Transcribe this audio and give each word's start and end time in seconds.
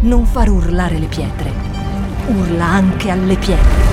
non 0.00 0.24
far 0.26 0.48
urlare 0.48 0.96
le 0.98 1.06
pietre, 1.06 1.50
urla 2.28 2.64
anche 2.64 3.10
alle 3.10 3.36
pietre. 3.36 3.86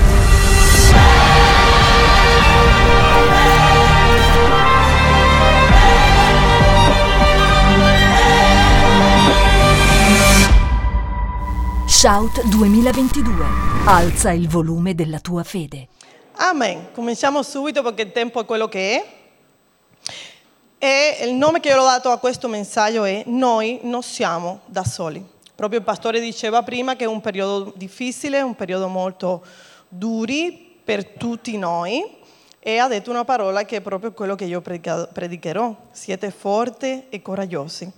Shout 11.86 12.44
2022. 12.44 13.44
Alza 13.86 14.30
il 14.30 14.48
volume 14.48 14.94
della 14.94 15.18
tua 15.18 15.42
fede. 15.42 15.88
Amen. 16.36 16.92
Cominciamo 16.92 17.42
subito 17.42 17.82
perché 17.82 18.02
il 18.02 18.12
tempo 18.12 18.40
è 18.40 18.44
quello 18.44 18.68
che 18.68 18.96
è. 18.96 19.06
E 20.78 21.26
il 21.26 21.34
nome 21.34 21.58
che 21.58 21.70
io 21.70 21.80
ho 21.80 21.84
dato 21.84 22.10
a 22.10 22.18
questo 22.18 22.46
messaggio 22.48 23.02
è 23.04 23.24
Noi 23.26 23.80
non 23.82 24.02
siamo 24.02 24.60
da 24.66 24.84
soli. 24.84 25.34
Proprio 25.56 25.78
il 25.78 25.86
pastore 25.86 26.20
diceva 26.20 26.62
prima 26.62 26.96
che 26.96 27.04
è 27.04 27.08
un 27.08 27.22
periodo 27.22 27.72
difficile, 27.74 28.42
un 28.42 28.54
periodo 28.54 28.88
molto 28.88 29.42
duro 29.88 30.34
per 30.84 31.06
tutti 31.06 31.56
noi 31.56 32.04
e 32.60 32.76
ha 32.76 32.86
detto 32.88 33.10
una 33.10 33.24
parola 33.24 33.64
che 33.64 33.76
è 33.76 33.80
proprio 33.80 34.12
quello 34.12 34.34
che 34.34 34.44
io 34.44 34.60
predicherò. 34.60 35.74
Siete 35.92 36.30
forti 36.30 37.04
e 37.08 37.22
coraggiosi. 37.22 37.90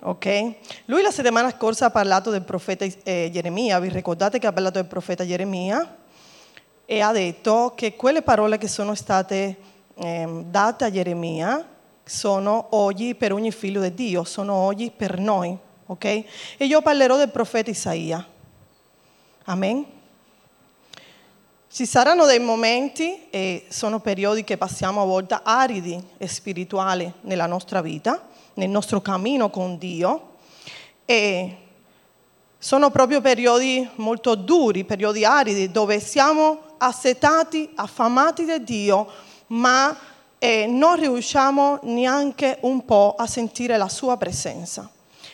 Ok? 0.00 0.54
Lui 0.86 1.02
la 1.02 1.12
settimana 1.12 1.54
scorsa 1.56 1.86
ha 1.86 1.90
parlato 1.90 2.30
del 2.30 2.42
profeta 2.42 2.84
eh, 3.04 3.30
Geremia, 3.32 3.78
vi 3.78 3.88
ricordate 3.90 4.40
che 4.40 4.48
ha 4.48 4.52
parlato 4.52 4.80
del 4.80 4.88
profeta 4.88 5.24
Geremia? 5.24 5.96
E 6.86 7.00
ha 7.00 7.12
detto 7.12 7.72
che 7.76 7.94
quelle 7.94 8.22
parole 8.22 8.58
che 8.58 8.66
sono 8.66 8.96
state 8.96 9.56
eh, 9.94 10.44
date 10.44 10.84
a 10.86 10.90
Geremia 10.90 11.64
sono 12.02 12.66
oggi 12.70 13.14
per 13.14 13.32
ogni 13.32 13.52
figlio 13.52 13.80
di 13.80 13.94
Dio, 13.94 14.24
sono 14.24 14.54
oggi 14.54 14.90
per 14.90 15.20
noi. 15.20 15.56
Ok? 15.90 16.04
E 16.04 16.66
io 16.66 16.80
parlerò 16.82 17.16
del 17.16 17.30
profeta 17.30 17.68
Isaia. 17.68 18.24
Amen? 19.46 19.84
Ci 21.68 21.84
saranno 21.84 22.26
dei 22.26 22.38
momenti, 22.38 23.28
e 23.28 23.64
sono 23.70 23.98
periodi 23.98 24.44
che 24.44 24.56
passiamo 24.56 25.02
a 25.02 25.04
volte 25.04 25.40
aridi 25.42 26.00
e 26.16 26.28
spirituali 26.28 27.12
nella 27.22 27.46
nostra 27.46 27.80
vita, 27.80 28.24
nel 28.54 28.68
nostro 28.68 29.00
cammino 29.00 29.50
con 29.50 29.78
Dio 29.78 30.28
e 31.04 31.56
sono 32.56 32.90
proprio 32.90 33.20
periodi 33.20 33.88
molto 33.96 34.36
duri, 34.36 34.84
periodi 34.84 35.24
aridi, 35.24 35.72
dove 35.72 35.98
siamo 35.98 36.76
assetati, 36.78 37.68
affamati 37.74 38.44
di 38.44 38.62
Dio, 38.62 39.08
ma 39.48 39.96
eh, 40.38 40.66
non 40.68 40.94
riusciamo 40.94 41.80
neanche 41.82 42.58
un 42.60 42.84
po' 42.84 43.16
a 43.18 43.26
sentire 43.26 43.76
la 43.76 43.88
sua 43.88 44.16
presenza. 44.16 44.88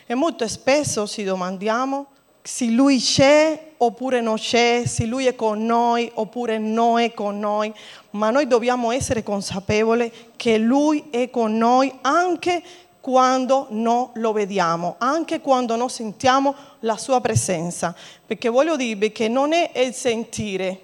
E 0.07 0.15
molto 0.15 0.47
spesso 0.47 1.07
ci 1.07 1.25
domandiamo 1.25 2.07
se 2.47 2.67
Lui 2.67 3.01
c'è 3.01 3.73
oppure 3.79 4.21
non 4.21 4.37
c'è, 4.37 4.85
se 4.87 5.05
Lui 5.05 5.27
è 5.27 5.35
con 5.35 5.67
noi 5.67 6.09
oppure 6.15 6.59
non 6.59 7.01
è 7.01 7.13
con 7.13 7.41
noi, 7.41 7.75
ma 8.11 8.31
noi 8.31 8.47
dobbiamo 8.47 8.93
essere 8.93 9.25
consapevoli 9.25 10.13
che 10.37 10.59
Lui 10.59 11.09
è 11.11 11.29
con 11.29 11.57
noi 11.57 11.93
anche 12.03 12.63
quando 13.01 13.67
non 13.71 14.11
lo 14.15 14.33
vediamo, 14.33 14.95
anche 14.99 15.41
quando 15.41 15.75
non 15.75 15.91
sentiamo 15.91 16.55
la 16.81 16.97
sua 16.97 17.21
presenza. 17.21 17.95
Perché 18.25 18.49
voglio 18.49 18.77
dirvi 18.77 19.11
che 19.11 19.29
non 19.29 19.53
è 19.53 19.73
il 19.77 19.93
sentire 19.93 20.81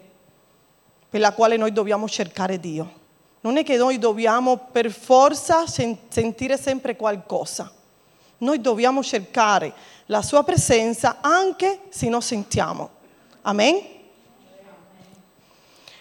per 1.08 1.20
la 1.20 1.32
quale 1.32 1.56
noi 1.56 1.72
dobbiamo 1.72 2.08
cercare 2.08 2.58
Dio. 2.58 3.00
Non 3.40 3.56
è 3.56 3.64
che 3.64 3.76
noi 3.76 3.98
dobbiamo 3.98 4.56
per 4.70 4.90
forza 4.90 5.64
sentire 5.66 6.56
sempre 6.56 6.96
qualcosa. 6.96 7.72
Noi 8.42 8.60
dobbiamo 8.60 9.02
cercare 9.04 9.72
la 10.06 10.20
sua 10.20 10.42
presenza 10.42 11.18
anche 11.20 11.82
se 11.90 12.08
non 12.08 12.22
sentiamo. 12.22 12.90
Amen? 13.42 13.80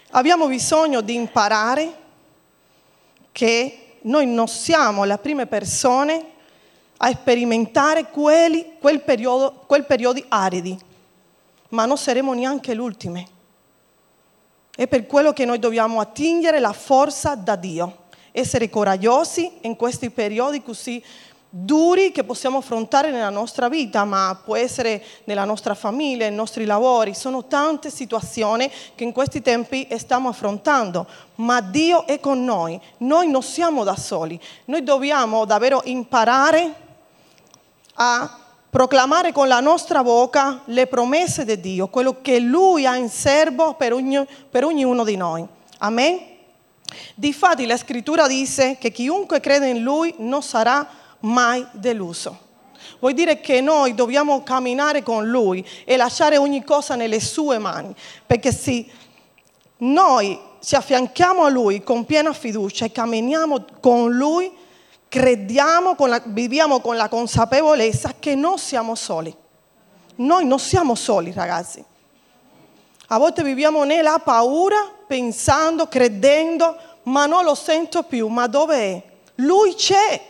Abbiamo 0.10 0.48
bisogno 0.48 1.02
di 1.02 1.14
imparare 1.14 2.00
che 3.32 3.98
noi 4.02 4.26
non 4.26 4.48
siamo 4.48 5.04
le 5.04 5.18
prime 5.20 5.46
persone 5.46 6.26
a 6.98 7.12
sperimentare 7.12 8.10
quelli, 8.10 8.74
quel, 8.80 9.02
periodo, 9.02 9.64
quel 9.68 9.86
periodo 9.86 10.24
aridi, 10.28 10.78
ma 11.70 11.86
non 11.86 11.98
saremo 11.98 12.34
neanche 12.34 12.74
le 12.74 12.82
ultime. 12.82 13.28
È 14.76 14.88
per 14.88 15.06
quello 15.06 15.32
che 15.32 15.46
noi 15.46 15.60
dobbiamo 15.60 16.00
attingere 16.00 16.60
la 16.60 16.74
forza 16.74 17.36
da 17.36 17.56
Dio, 17.56 18.06
essere 18.32 18.70
coraggiosi 18.70 19.60
in 19.62 19.76
questi 19.76 20.10
periodi 20.10 20.64
così 20.64 21.04
duri 21.54 22.14
che 22.14 22.24
possiamo 22.24 22.60
affrontare 22.60 23.12
nella 23.12 23.30
nostra 23.30 23.68
vita, 23.68 24.06
ma 24.06 24.40
può 24.42 24.56
essere 24.56 25.04
nella 25.26 25.44
nostra 25.44 25.76
famiglia, 25.76 26.26
nei 26.26 26.36
nostri 26.36 26.64
lavori. 26.64 27.14
Sono 27.14 27.46
tante 27.46 27.92
situazioni 27.92 28.72
che 28.96 29.04
in 29.04 29.12
questi 29.12 29.42
tempi 29.42 29.86
stiamo 29.98 30.30
affrontando, 30.30 31.06
ma 31.36 31.60
Dio 31.60 32.08
è 32.08 32.22
con 32.22 32.44
noi. 32.44 32.80
Noi 33.00 33.30
non 33.30 33.44
siamo 33.44 33.84
da 33.84 33.98
soli. 33.98 34.40
Noi 34.66 34.84
dobbiamo 34.84 35.44
davvero 35.44 35.82
imparare 35.84 36.74
a 37.96 38.40
proclamare 38.70 39.34
con 39.34 39.50
la 39.50 39.60
nostra 39.60 40.02
bocca 40.02 40.62
le 40.66 40.88
promesse 40.88 41.44
di 41.44 41.60
Dio, 41.60 41.90
quello 41.90 42.22
che 42.22 42.40
Lui 42.40 42.86
ha 42.86 42.96
in 42.96 43.10
serbo 43.10 43.74
per, 43.74 43.92
ogni, 43.92 44.26
per 44.50 44.64
ognuno 44.64 45.04
di 45.04 45.18
noi. 45.18 45.46
Amen? 45.80 46.30
Difatti 47.14 47.66
la 47.66 47.76
scrittura 47.76 48.28
dice 48.28 48.78
che 48.78 48.92
chiunque 48.92 49.42
crede 49.42 49.68
in 49.68 49.82
Lui 49.82 50.14
non 50.20 50.42
sarà 50.42 51.00
mai 51.22 51.66
deluso. 51.72 52.50
Vuol 53.00 53.14
dire 53.14 53.40
che 53.42 53.62
noi 53.62 53.94
dobbiamo 53.96 54.44
camminare 54.44 55.04
con 55.04 55.28
Lui 55.28 55.66
e 55.86 55.98
lasciare 55.98 56.38
ogni 56.38 56.64
cosa 56.64 56.96
nelle 56.96 57.20
sue 57.20 57.58
mani, 57.58 57.96
perché 58.26 58.52
se 58.52 58.86
noi 59.78 60.40
ci 60.64 60.76
affianchiamo 60.76 61.44
a 61.44 61.50
Lui 61.50 61.82
con 61.82 62.06
piena 62.06 62.34
fiducia 62.34 62.86
e 62.86 62.92
camminiamo 62.92 63.66
con 63.80 64.12
Lui, 64.12 64.52
crediamo, 65.08 65.96
con 65.96 66.10
la, 66.10 66.22
viviamo 66.24 66.80
con 66.80 66.96
la 66.96 67.10
consapevolezza 67.10 68.16
che 68.20 68.36
non 68.36 68.58
siamo 68.58 68.96
soli. 68.96 69.36
Noi 70.16 70.46
non 70.46 70.60
siamo 70.60 70.96
soli, 70.96 71.32
ragazzi. 71.34 71.84
A 73.08 73.18
volte 73.18 73.44
viviamo 73.44 73.84
nella 73.84 74.20
paura, 74.20 74.90
pensando, 75.06 75.88
credendo, 75.88 76.78
ma 77.04 77.26
non 77.26 77.44
lo 77.44 77.56
sento 77.56 78.04
più. 78.04 78.28
Ma 78.28 78.48
dove 78.48 78.76
è? 78.78 79.04
Lui 79.36 79.74
c'è. 79.74 80.30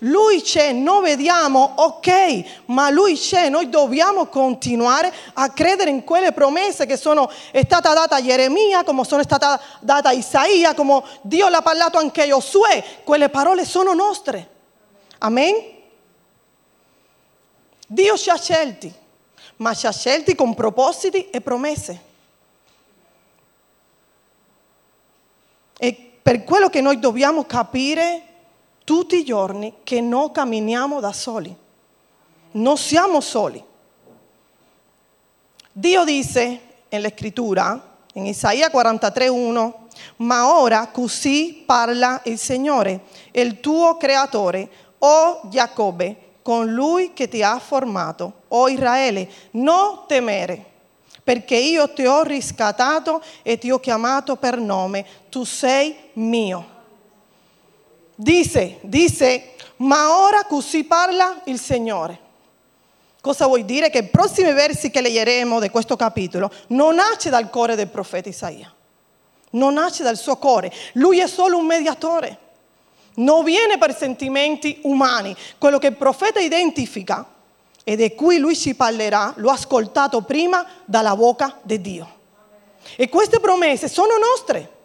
Lui 0.00 0.42
c'è, 0.42 0.72
non 0.72 1.02
vediamo, 1.02 1.72
ok, 1.76 2.64
ma 2.66 2.90
lui 2.90 3.16
c'è, 3.16 3.48
noi 3.48 3.70
dobbiamo 3.70 4.26
continuare 4.26 5.10
a 5.32 5.48
credere 5.48 5.88
in 5.88 6.04
quelle 6.04 6.32
promesse 6.32 6.84
che 6.84 6.98
sono 6.98 7.30
state 7.30 7.94
date 7.94 8.14
a 8.14 8.22
Geremia, 8.22 8.84
come 8.84 9.04
sono 9.04 9.22
state 9.22 9.58
date 9.80 10.08
a 10.08 10.12
Isaia, 10.12 10.74
come 10.74 11.02
Dio 11.22 11.48
l'ha 11.48 11.62
parlato 11.62 11.96
anche 11.96 12.22
a 12.22 12.26
Giosuè, 12.26 12.84
quelle 13.04 13.30
parole 13.30 13.64
sono 13.64 13.94
nostre. 13.94 14.50
Amen? 15.18 15.54
Dio 17.86 18.18
ci 18.18 18.28
ha 18.28 18.36
scelti, 18.36 18.92
ma 19.56 19.72
ci 19.72 19.86
ha 19.86 19.92
scelti 19.92 20.34
con 20.34 20.54
propositi 20.54 21.30
e 21.30 21.40
promesse. 21.40 22.02
E 25.78 26.12
per 26.20 26.44
quello 26.44 26.68
che 26.68 26.82
noi 26.82 26.98
dobbiamo 26.98 27.44
capire 27.44 28.25
tutti 28.86 29.16
i 29.16 29.24
giorni 29.24 29.78
che 29.82 30.00
non 30.00 30.30
camminiamo 30.30 31.00
da 31.00 31.12
soli. 31.12 31.52
Non 32.52 32.78
siamo 32.78 33.20
soli. 33.20 33.62
Dio 35.72 36.04
dice 36.04 36.60
nella 36.88 37.10
scrittura, 37.12 37.96
in 38.12 38.26
Isaia 38.26 38.70
43:1, 38.70 39.72
ma 40.18 40.56
ora 40.56 40.86
così 40.86 41.64
parla 41.66 42.20
il 42.26 42.38
Signore, 42.38 43.00
il 43.32 43.58
tuo 43.58 43.96
creatore, 43.96 44.68
o 44.98 45.40
Giacobbe, 45.50 46.34
con 46.42 46.72
lui 46.72 47.12
che 47.12 47.28
ti 47.28 47.42
ha 47.42 47.58
formato, 47.58 48.42
o 48.48 48.68
Israele, 48.68 49.28
non 49.52 50.04
temere, 50.06 50.64
perché 51.24 51.56
io 51.56 51.92
ti 51.92 52.06
ho 52.06 52.22
riscattato 52.22 53.20
e 53.42 53.58
ti 53.58 53.72
ho 53.72 53.80
chiamato 53.80 54.36
per 54.36 54.58
nome, 54.58 55.04
tu 55.28 55.42
sei 55.42 55.96
mio. 56.12 56.74
Dice, 58.16 58.78
dice, 58.80 59.52
ma 59.76 60.18
ora 60.18 60.44
così 60.44 60.84
parla 60.84 61.42
il 61.44 61.60
Signore. 61.60 62.24
Cosa 63.20 63.46
vuol 63.46 63.64
dire? 63.64 63.90
Che 63.90 63.98
i 63.98 64.08
prossimi 64.08 64.52
versi 64.52 64.90
che 64.90 65.02
leggeremo 65.02 65.60
di 65.60 65.68
questo 65.68 65.96
capitolo 65.96 66.50
non 66.68 66.94
nasce 66.94 67.28
dal 67.28 67.50
cuore 67.50 67.74
del 67.74 67.88
profeta 67.88 68.28
Isaia, 68.28 68.72
non 69.50 69.74
nasce 69.74 70.02
dal 70.02 70.16
suo 70.16 70.36
cuore, 70.36 70.72
lui 70.94 71.20
è 71.20 71.26
solo 71.26 71.58
un 71.58 71.66
mediatore, 71.66 72.38
non 73.16 73.44
viene 73.44 73.78
per 73.78 73.94
sentimenti 73.94 74.78
umani, 74.84 75.36
quello 75.58 75.78
che 75.78 75.88
il 75.88 75.96
profeta 75.96 76.40
identifica 76.40 77.26
e 77.84 77.96
di 77.96 78.14
cui 78.14 78.38
lui 78.38 78.56
ci 78.56 78.74
parlerà, 78.74 79.34
l'ho 79.36 79.50
ascoltato 79.50 80.22
prima 80.22 80.64
dalla 80.84 81.14
bocca 81.14 81.58
di 81.62 81.80
Dio. 81.80 82.14
E 82.96 83.08
queste 83.08 83.40
promesse 83.40 83.88
sono 83.88 84.16
nostre. 84.18 84.75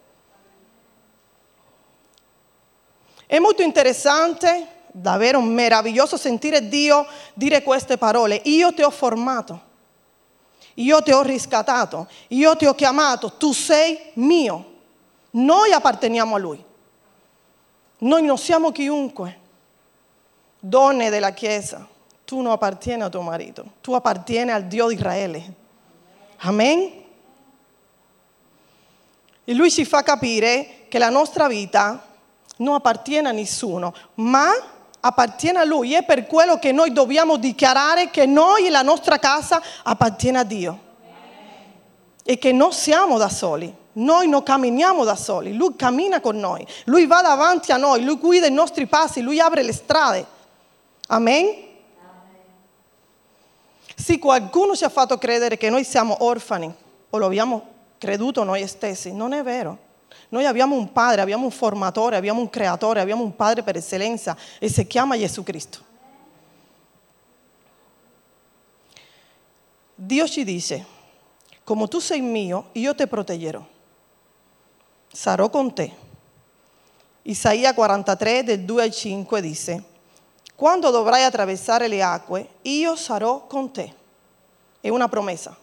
È 3.31 3.39
molto 3.39 3.61
interessante 3.61 4.67
davvero 4.91 5.39
meraviglioso 5.39 6.17
sentire 6.17 6.67
Dio 6.67 7.07
dire 7.33 7.63
queste 7.63 7.97
parole. 7.97 8.41
Io 8.43 8.73
ti 8.73 8.81
ho 8.81 8.89
formato, 8.89 9.61
io 10.73 11.01
ti 11.01 11.13
ho 11.13 11.21
riscattato, 11.21 12.09
io 12.27 12.57
ti 12.57 12.65
ho 12.65 12.75
chiamato, 12.75 13.31
tu 13.37 13.53
sei 13.53 13.97
mio. 14.15 14.73
Noi 15.29 15.71
apparteniamo 15.71 16.35
a 16.35 16.39
Lui. 16.39 16.61
Noi 17.99 18.21
non 18.21 18.37
siamo 18.37 18.73
chiunque. 18.73 19.39
Donne 20.59 21.09
della 21.09 21.31
Chiesa, 21.31 21.87
tu 22.25 22.41
non 22.41 22.51
appartieni 22.51 23.03
a 23.03 23.09
tuo 23.09 23.21
marito, 23.21 23.63
tu 23.79 23.93
appartieni 23.93 24.51
al 24.51 24.65
Dio 24.65 24.89
di 24.89 24.95
Israele. 24.95 25.53
Amen. 26.39 26.91
E 29.45 29.53
lui 29.53 29.71
ci 29.71 29.85
fa 29.85 30.03
capire 30.03 30.85
che 30.89 30.97
la 30.97 31.09
nostra 31.09 31.47
vita 31.47 32.09
non 32.61 32.75
appartiene 32.75 33.29
a 33.29 33.31
nessuno, 33.31 33.93
ma 34.15 34.49
appartiene 34.99 35.59
a 35.59 35.65
Lui. 35.65 35.93
È 35.93 36.03
per 36.03 36.27
quello 36.27 36.57
che 36.57 36.71
noi 36.71 36.93
dobbiamo 36.93 37.37
dichiarare 37.37 38.09
che 38.09 38.25
noi 38.25 38.67
e 38.67 38.69
la 38.69 38.81
nostra 38.81 39.19
casa 39.19 39.61
appartiene 39.83 40.39
a 40.39 40.43
Dio. 40.43 40.79
E 42.23 42.37
che 42.37 42.51
non 42.51 42.71
siamo 42.71 43.17
da 43.17 43.29
soli. 43.29 43.79
Noi 43.93 44.29
non 44.29 44.41
camminiamo 44.41 45.03
da 45.03 45.15
soli, 45.15 45.53
Lui 45.53 45.75
cammina 45.75 46.21
con 46.21 46.37
noi, 46.37 46.65
Lui 46.85 47.05
va 47.07 47.21
davanti 47.21 47.73
a 47.73 47.77
noi, 47.77 48.05
Lui 48.05 48.15
guida 48.15 48.47
i 48.47 48.51
nostri 48.51 48.85
passi, 48.85 49.19
Lui 49.19 49.37
apre 49.41 49.63
le 49.63 49.73
strade. 49.73 50.25
Amen? 51.07 51.69
Sì, 53.93 54.17
qualcuno 54.17 54.77
ci 54.77 54.85
ha 54.85 54.89
fatto 54.89 55.17
credere 55.17 55.57
che 55.57 55.69
noi 55.69 55.83
siamo 55.83 56.15
orfani 56.19 56.73
o 57.09 57.17
lo 57.17 57.25
abbiamo 57.25 57.67
creduto 57.97 58.45
noi 58.45 58.65
stessi, 58.65 59.11
non 59.11 59.33
è 59.33 59.43
vero. 59.43 59.89
Noi 60.29 60.45
abbiamo 60.45 60.75
un 60.75 60.91
padre, 60.91 61.21
abbiamo 61.21 61.45
un 61.45 61.51
formatore, 61.51 62.15
abbiamo 62.15 62.39
un 62.39 62.49
creatore, 62.49 63.01
abbiamo 63.01 63.23
un 63.23 63.35
padre 63.35 63.63
per 63.63 63.75
eccellenza 63.75 64.37
e 64.59 64.69
si 64.69 64.87
chiama 64.87 65.17
Gesù 65.17 65.43
Cristo. 65.43 65.89
Dio 69.93 70.27
ci 70.27 70.43
dice, 70.43 70.85
come 71.63 71.87
tu 71.87 71.99
sei 71.99 72.21
mio, 72.21 72.69
io 72.73 72.95
ti 72.95 73.05
proteggerò, 73.07 73.63
sarò 75.11 75.49
con 75.49 75.73
te. 75.73 76.09
Isaia 77.23 77.73
43 77.73 78.43
del 78.43 78.61
2 78.61 78.83
al 78.83 78.91
5 78.91 79.41
dice, 79.41 79.83
quando 80.55 80.89
dovrai 80.89 81.23
attraversare 81.23 81.87
le 81.87 82.01
acque, 82.01 82.47
io 82.61 82.95
sarò 82.95 83.45
con 83.47 83.71
te. 83.71 83.93
È 84.79 84.89
una 84.89 85.07
promessa. 85.07 85.55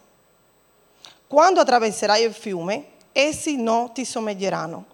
Quando 1.27 1.59
attraverserai 1.59 2.23
il 2.23 2.33
fiume, 2.33 2.85
essi 3.19 3.57
non 3.57 3.93
ti 3.93 4.05
somiglieranno. 4.05 4.85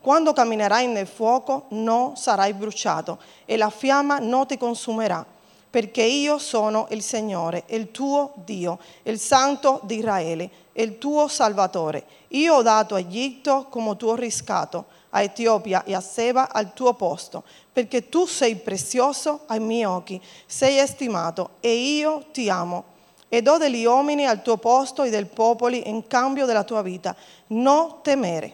Quando 0.00 0.32
camminerai 0.32 0.86
nel 0.86 1.06
fuoco 1.06 1.66
non 1.70 2.16
sarai 2.16 2.54
bruciato 2.54 3.18
e 3.44 3.56
la 3.56 3.68
fiamma 3.68 4.18
non 4.18 4.46
ti 4.46 4.56
consumerà, 4.56 5.24
perché 5.68 6.02
io 6.02 6.38
sono 6.38 6.86
il 6.90 7.02
Signore, 7.02 7.64
il 7.68 7.90
tuo 7.90 8.32
Dio, 8.36 8.78
il 9.02 9.18
Santo 9.18 9.80
di 9.82 9.98
Israele, 9.98 10.50
il 10.72 10.98
tuo 10.98 11.28
Salvatore. 11.28 12.04
Io 12.28 12.54
ho 12.54 12.62
dato 12.62 12.94
a 12.94 12.98
Egitto 12.98 13.66
come 13.68 13.96
tuo 13.96 14.14
riscatto, 14.14 14.86
a 15.10 15.22
Etiopia 15.22 15.84
e 15.84 15.94
a 15.94 16.00
Seba 16.00 16.50
al 16.50 16.72
tuo 16.72 16.94
posto, 16.94 17.44
perché 17.70 18.08
tu 18.08 18.26
sei 18.26 18.56
prezioso 18.56 19.40
ai 19.46 19.60
miei 19.60 19.84
occhi, 19.84 20.20
sei 20.46 20.78
estimato 20.78 21.50
e 21.60 21.74
io 21.74 22.24
ti 22.32 22.48
amo 22.48 22.84
e 23.32 23.42
do 23.42 23.58
degli 23.58 23.84
uomini 23.84 24.26
al 24.26 24.42
tuo 24.42 24.56
posto 24.56 25.04
e 25.04 25.10
del 25.10 25.26
popoli 25.26 25.88
in 25.88 26.08
cambio 26.08 26.46
della 26.46 26.64
tua 26.64 26.82
vita. 26.82 27.14
Non 27.46 28.02
temere, 28.02 28.52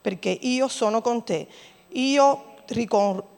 perché 0.00 0.30
io 0.30 0.66
sono 0.66 1.02
con 1.02 1.22
te. 1.22 1.46
Io 1.90 2.54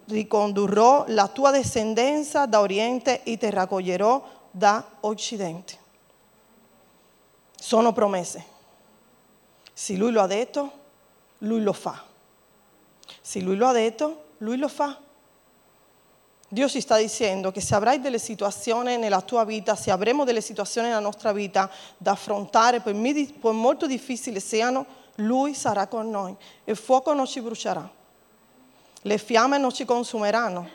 ricondurrò 0.07 1.05
la 1.09 1.27
tua 1.27 1.51
discendenza 1.51 2.47
da 2.47 2.61
Oriente 2.61 3.25
e 3.25 3.37
ti 3.37 3.51
raccoglierò 3.51 4.23
da 4.53 4.83
Occidente. 5.01 5.77
Sono 7.57 7.93
promesse. 7.93 8.45
Se 9.73 9.95
lui 9.95 10.13
lo 10.13 10.23
ha 10.23 10.27
detto, 10.29 10.71
lui 11.39 11.63
lo 11.63 11.73
fa. 11.73 12.01
Se 13.21 13.41
lui 13.41 13.57
lo 13.57 13.67
ha 13.67 13.73
detto, 13.73 14.25
lui 14.39 14.57
lo 14.57 14.69
fa. 14.69 14.99
Dio 16.51 16.67
ci 16.67 16.81
sta 16.81 16.97
dicendo 16.97 17.51
che 17.51 17.61
se 17.61 17.75
avrai 17.75 18.01
delle 18.01 18.19
situazioni 18.19 18.97
nella 18.97 19.21
tua 19.21 19.45
vita, 19.45 19.77
se 19.77 19.91
avremo 19.91 20.25
delle 20.25 20.41
situazioni 20.41 20.89
nella 20.89 20.99
nostra 20.99 21.33
vita 21.33 21.71
da 21.99 22.13
affrontare, 22.13 22.81
per, 22.81 22.95
molto 22.95 23.87
difficili 23.87 24.41
siano, 24.41 24.87
Lui 25.17 25.53
sarà 25.53 25.87
con 25.87 26.09
noi. 26.09 26.35
Il 26.65 26.77
fuoco 26.77 27.13
non 27.13 27.27
ci 27.27 27.43
brucerà, 27.43 27.87
le 29.03 29.19
fiamme 29.19 29.59
non 29.59 29.73
ci 29.73 29.85
consumeranno. 29.85 30.71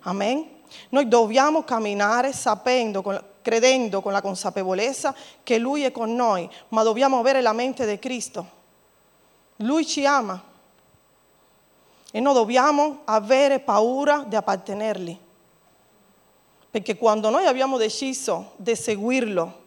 Amen? 0.00 0.44
Noi 0.88 1.06
dobbiamo 1.06 1.62
camminare 1.62 2.32
sapendo, 2.32 3.02
credendo 3.40 4.00
con 4.00 4.10
la 4.10 4.20
consapevolezza 4.20 5.14
che 5.44 5.58
Lui 5.58 5.84
è 5.84 5.92
con 5.92 6.12
noi, 6.12 6.50
ma 6.70 6.82
dobbiamo 6.82 7.20
avere 7.20 7.40
la 7.40 7.52
mente 7.52 7.86
di 7.86 7.98
Cristo. 8.00 8.56
Lui 9.58 9.86
ci 9.86 10.04
ama 10.04 10.47
e 12.10 12.20
non 12.20 12.34
dobbiamo 12.34 13.00
avere 13.04 13.60
paura 13.60 14.24
di 14.26 14.36
appartenergli. 14.36 15.18
Perché 16.70 16.96
quando 16.96 17.30
noi 17.30 17.46
abbiamo 17.46 17.76
deciso 17.76 18.52
di 18.56 18.74
seguirlo 18.74 19.66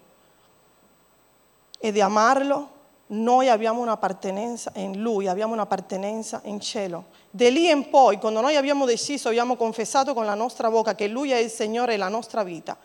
e 1.79 1.91
di 1.91 2.01
amarlo, 2.01 2.69
noi 3.07 3.49
abbiamo 3.49 3.81
un'appartenenza 3.81 4.71
in 4.75 5.01
Lui, 5.01 5.27
abbiamo 5.27 5.53
un'appartenenza 5.53 6.41
in 6.45 6.59
cielo. 6.61 7.05
Da 7.29 7.49
lì 7.49 7.69
in 7.69 7.89
poi, 7.89 8.17
quando 8.17 8.39
noi 8.39 8.55
abbiamo 8.55 8.85
deciso, 8.85 9.27
abbiamo 9.27 9.55
confessato 9.55 10.13
con 10.13 10.25
la 10.25 10.35
nostra 10.35 10.69
bocca 10.69 10.95
che 10.95 11.07
Lui 11.07 11.31
è 11.31 11.37
il 11.37 11.49
Signore 11.49 11.93
della 11.93 12.07
nostra 12.07 12.43
vita, 12.43 12.77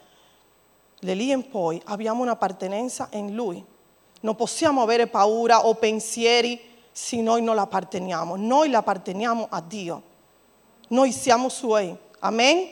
da 0.98 1.14
lì 1.14 1.30
in 1.30 1.48
poi 1.48 1.80
abbiamo 1.86 2.22
un'appartenenza 2.22 3.08
in 3.12 3.34
Lui. 3.34 3.64
Non 4.20 4.34
possiamo 4.34 4.80
avere 4.80 5.06
paura 5.06 5.66
o 5.66 5.74
pensieri 5.74 6.58
se 6.96 7.20
noi 7.20 7.42
non 7.42 7.56
l'apparteniamo. 7.56 8.36
Noi 8.36 8.70
l'apparteniamo 8.70 9.48
a 9.50 9.60
Dio. 9.60 10.02
Noi 10.88 11.12
siamo 11.12 11.50
suoi. 11.50 11.94
Amen? 12.20 12.68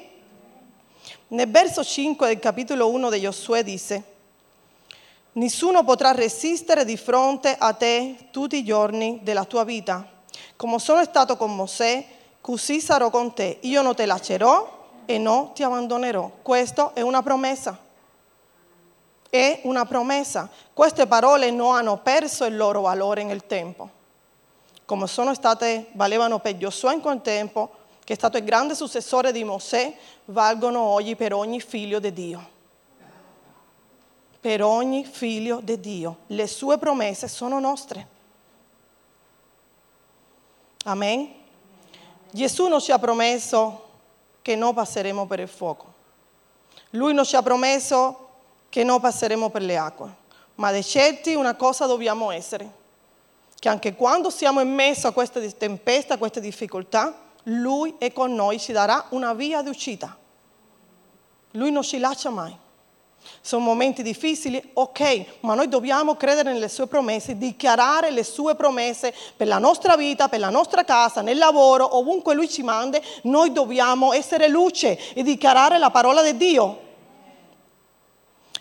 Nel 1.29 1.51
verso 1.51 1.85
5 1.85 2.29
del 2.29 2.39
capitolo 2.39 2.89
1 2.89 3.11
di 3.11 3.21
Giosuè 3.21 3.63
dice, 3.63 4.03
Nessuno 5.33 5.85
potrà 5.85 6.13
resistere 6.13 6.87
di 6.87 6.97
fronte 6.97 7.55
a 7.59 7.75
te 7.75 8.29
tutti 8.31 8.57
i 8.57 8.65
giorni 8.65 9.21
della 9.23 9.45
tua 9.45 9.63
vita. 9.63 10.09
Come 10.57 10.79
sono 10.79 11.05
stato 11.05 11.37
con 11.37 11.55
Mosè, 11.55 12.07
così 12.41 12.81
sarò 12.81 13.11
con 13.11 13.35
te. 13.35 13.59
Io 13.61 13.83
non 13.83 13.95
ti 13.95 14.07
lascerò 14.07 15.03
e 15.05 15.19
non 15.19 15.53
ti 15.53 15.63
abbandonerò. 15.63 16.31
Questa 16.41 16.95
è 16.95 17.03
una 17.03 17.23
promessa. 17.23 17.79
È 19.29 19.61
una 19.65 19.85
promessa. 19.85 20.49
Queste 20.73 21.07
parole 21.07 21.51
non 21.51 21.75
hanno 21.77 21.99
perso 21.99 22.47
il 22.47 22.57
loro 22.57 22.81
valore 22.81 23.23
nel 23.23 23.47
tempo 23.47 24.03
come 24.85 25.07
sono 25.07 25.35
state, 25.35 25.89
valevano 25.93 26.39
per 26.41 26.57
Giosuè 26.57 26.95
in 26.95 27.01
quel 27.01 27.23
tempo, 27.23 27.83
che 28.05 28.13
è 28.13 28.17
stato 28.17 28.37
il 28.37 28.45
grande 28.45 28.75
successore 28.75 29.33
di 29.33 29.45
Mosè, 29.45 29.97
valgono 30.27 30.81
oggi 30.81 31.17
per 31.17 31.33
ogni 31.33 31.61
figlio 31.61 31.99
di 31.99 32.13
Dio. 32.13 32.53
Per 34.41 34.63
ogni 34.63 35.07
figlio 35.07 35.61
di 35.63 35.81
Dio. 35.81 36.19
Le 36.27 36.47
sue 36.47 36.77
promesse 36.77 37.29
sono 37.29 37.59
nostre. 37.59 38.09
Amen. 40.85 41.33
Gesù 42.31 42.67
non 42.67 42.81
ci 42.81 42.93
ha 42.93 42.99
promesso 42.99 43.83
che 44.43 44.55
non 44.55 44.75
passeremo 44.75 45.27
per 45.27 45.41
il 45.41 45.49
fuoco. 45.49 45.93
Lui 46.91 47.15
non 47.15 47.25
ci 47.25 47.37
ha 47.37 47.43
promesso 47.43 48.29
che 48.69 48.85
non 48.85 49.01
passeremo 49.01 49.49
per 49.49 49.63
le 49.63 49.79
acque. 49.79 50.15
Ma 50.57 50.71
di 50.73 50.85
certi 50.85 51.35
una 51.35 51.55
cosa 51.55 51.87
dobbiamo 51.87 52.31
essere 52.31 52.83
che 53.65 53.71
anche 53.71 53.95
quando 53.95 54.29
siamo 54.29 54.61
in 54.61 54.75
mezzo 54.75 55.09
a 55.09 55.13
queste 55.13 55.57
tempeste, 55.57 56.13
a 56.13 56.19
queste 56.19 56.39
difficoltà, 56.39 57.19
Lui 57.45 57.95
è 57.97 58.13
con 58.13 58.35
noi, 58.35 58.61
ci 58.61 58.73
darà 58.73 59.07
una 59.11 59.33
via 59.33 59.63
di 59.63 59.71
uscita. 59.71 60.15
Lui 61.53 61.73
non 61.73 61.83
ci 61.83 61.99
lascia 61.99 62.29
mai. 62.29 62.55
Sono 63.41 63.65
momenti 63.65 64.03
difficili, 64.03 64.63
ok, 64.75 65.39
ma 65.41 65.55
noi 65.55 65.69
dobbiamo 65.69 66.15
credere 66.15 66.53
nelle 66.53 66.69
sue 66.69 66.87
promesse, 66.87 67.39
dichiarare 67.39 68.11
le 68.11 68.23
sue 68.23 68.55
promesse 68.55 69.15
per 69.35 69.47
la 69.47 69.57
nostra 69.57 69.97
vita, 69.97 70.29
per 70.29 70.41
la 70.41 70.51
nostra 70.51 70.85
casa, 70.85 71.23
nel 71.23 71.39
lavoro, 71.39 71.97
ovunque 71.97 72.35
Lui 72.35 72.51
ci 72.51 72.63
manda, 72.63 73.01
noi 73.23 73.51
dobbiamo 73.51 74.13
essere 74.13 74.47
luce 74.49 75.15
e 75.15 75.23
dichiarare 75.23 75.79
la 75.79 75.89
parola 75.89 76.21
di 76.23 76.37
Dio. 76.37 76.83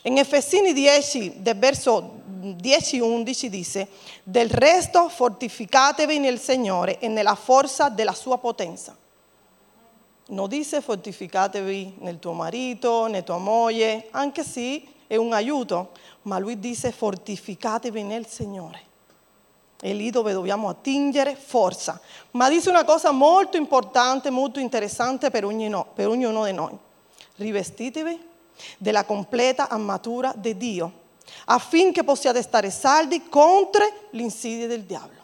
In 0.03 0.17
Efesini 0.17 0.71
10, 0.71 1.41
del 1.41 1.57
verso 1.57 2.21
10-11 2.43 3.45
dice, 3.47 3.87
del 4.23 4.49
resto 4.49 5.07
fortificatevi 5.07 6.19
nel 6.19 6.39
Signore 6.39 6.99
e 6.99 7.07
nella 7.07 7.35
forza 7.35 7.89
della 7.89 8.13
sua 8.13 8.37
potenza. 8.37 8.95
Non 10.25 10.47
dice 10.49 10.81
fortificatevi 10.81 11.95
nel 11.99 12.19
tuo 12.19 12.33
marito, 12.33 13.07
nella 13.07 13.23
tua 13.23 13.37
moglie, 13.37 14.07
anche 14.11 14.43
se 14.43 14.83
è 15.07 15.15
un 15.15 15.33
aiuto, 15.33 15.91
ma 16.23 16.39
lui 16.39 16.59
dice 16.59 16.91
fortificatevi 16.91 18.03
nel 18.03 18.27
Signore. 18.27 18.91
è 19.79 19.91
lì 19.91 20.11
dove 20.11 20.31
dobbiamo 20.31 20.69
attingere 20.69 21.35
forza. 21.35 21.99
Ma 22.31 22.49
dice 22.49 22.69
una 22.69 22.85
cosa 22.85 23.11
molto 23.11 23.57
importante, 23.57 24.29
molto 24.29 24.59
interessante 24.59 25.29
per 25.29 25.43
ognuno, 25.43 25.87
per 25.93 26.07
ognuno 26.07 26.45
di 26.45 26.53
noi. 26.53 26.77
Rivestitevi 27.35 28.31
della 28.77 29.03
completa 29.03 29.67
armatura 29.67 30.33
di 30.37 30.55
Dio, 30.55 31.02
affinché 31.45 32.03
possiate 32.03 32.41
stare 32.41 32.69
saldi 32.69 33.27
contro 33.29 33.83
l'insidia 34.11 34.67
del 34.67 34.83
diavolo. 34.83 35.21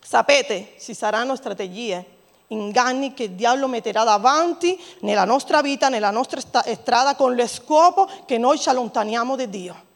Sapete, 0.00 0.74
ci 0.78 0.94
saranno 0.94 1.36
strategie, 1.36 2.04
inganni 2.48 3.14
che 3.14 3.24
il 3.24 3.32
diavolo 3.32 3.68
metterà 3.68 4.04
davanti 4.04 4.78
nella 5.00 5.24
nostra 5.24 5.62
vita, 5.62 5.88
nella 5.88 6.10
nostra 6.10 6.40
strada, 6.40 7.14
con 7.14 7.34
lo 7.34 7.46
scopo 7.46 8.08
che 8.26 8.38
noi 8.38 8.58
ci 8.58 8.68
allontaniamo 8.68 9.36
da 9.36 9.46
Dio. 9.46 9.90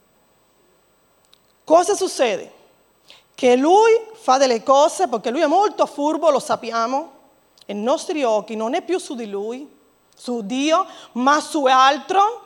Cosa 1.64 1.94
succede? 1.94 2.56
che 3.36 3.54
lui 3.54 3.92
fa 4.14 4.38
delle 4.38 4.62
cose, 4.62 5.08
perché 5.08 5.30
lui 5.30 5.42
è 5.42 5.46
molto 5.46 5.84
furbo, 5.84 6.30
lo 6.30 6.38
sappiamo, 6.38 7.12
i 7.66 7.74
nostri 7.74 8.24
occhi 8.24 8.56
non 8.56 8.72
è 8.72 8.80
più 8.80 8.98
su 8.98 9.14
di 9.14 9.28
lui, 9.28 9.70
su 10.16 10.40
Dio, 10.40 10.86
ma 11.12 11.38
su 11.40 11.66
altro, 11.66 12.45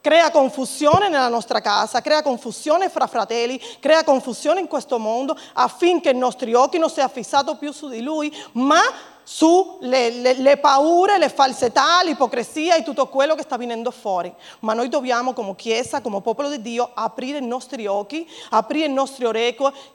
crea 0.00 0.30
confusione 0.30 1.08
nella 1.08 1.28
nostra 1.28 1.60
casa, 1.60 2.00
crea 2.00 2.22
confusione 2.22 2.88
fra 2.88 3.06
fratelli, 3.06 3.60
crea 3.80 4.04
confusione 4.04 4.60
in 4.60 4.66
questo 4.66 4.98
mondo 4.98 5.36
affinché 5.54 6.10
i 6.10 6.16
nostri 6.16 6.54
occhi 6.54 6.78
non 6.78 6.90
siano 6.90 7.10
fissati 7.10 7.54
più 7.56 7.72
su 7.72 7.88
di 7.88 8.02
lui, 8.02 8.34
ma 8.52 8.80
sulle 9.22 10.10
le, 10.10 10.34
le 10.34 10.56
paure, 10.56 11.16
le 11.16 11.28
falsità, 11.28 12.02
l'ipocrisia 12.02 12.74
e 12.74 12.82
tutto 12.82 13.06
quello 13.06 13.36
che 13.36 13.42
sta 13.42 13.56
venendo 13.56 13.92
fuori. 13.92 14.32
Ma 14.60 14.72
noi 14.72 14.88
dobbiamo 14.88 15.32
come 15.32 15.54
Chiesa, 15.54 16.00
come 16.00 16.20
popolo 16.20 16.48
di 16.48 16.60
Dio, 16.60 16.90
aprire 16.94 17.38
i 17.38 17.46
nostri 17.46 17.86
occhi, 17.86 18.28
aprire 18.50 18.88
le 18.88 18.94
nostre 18.94 19.26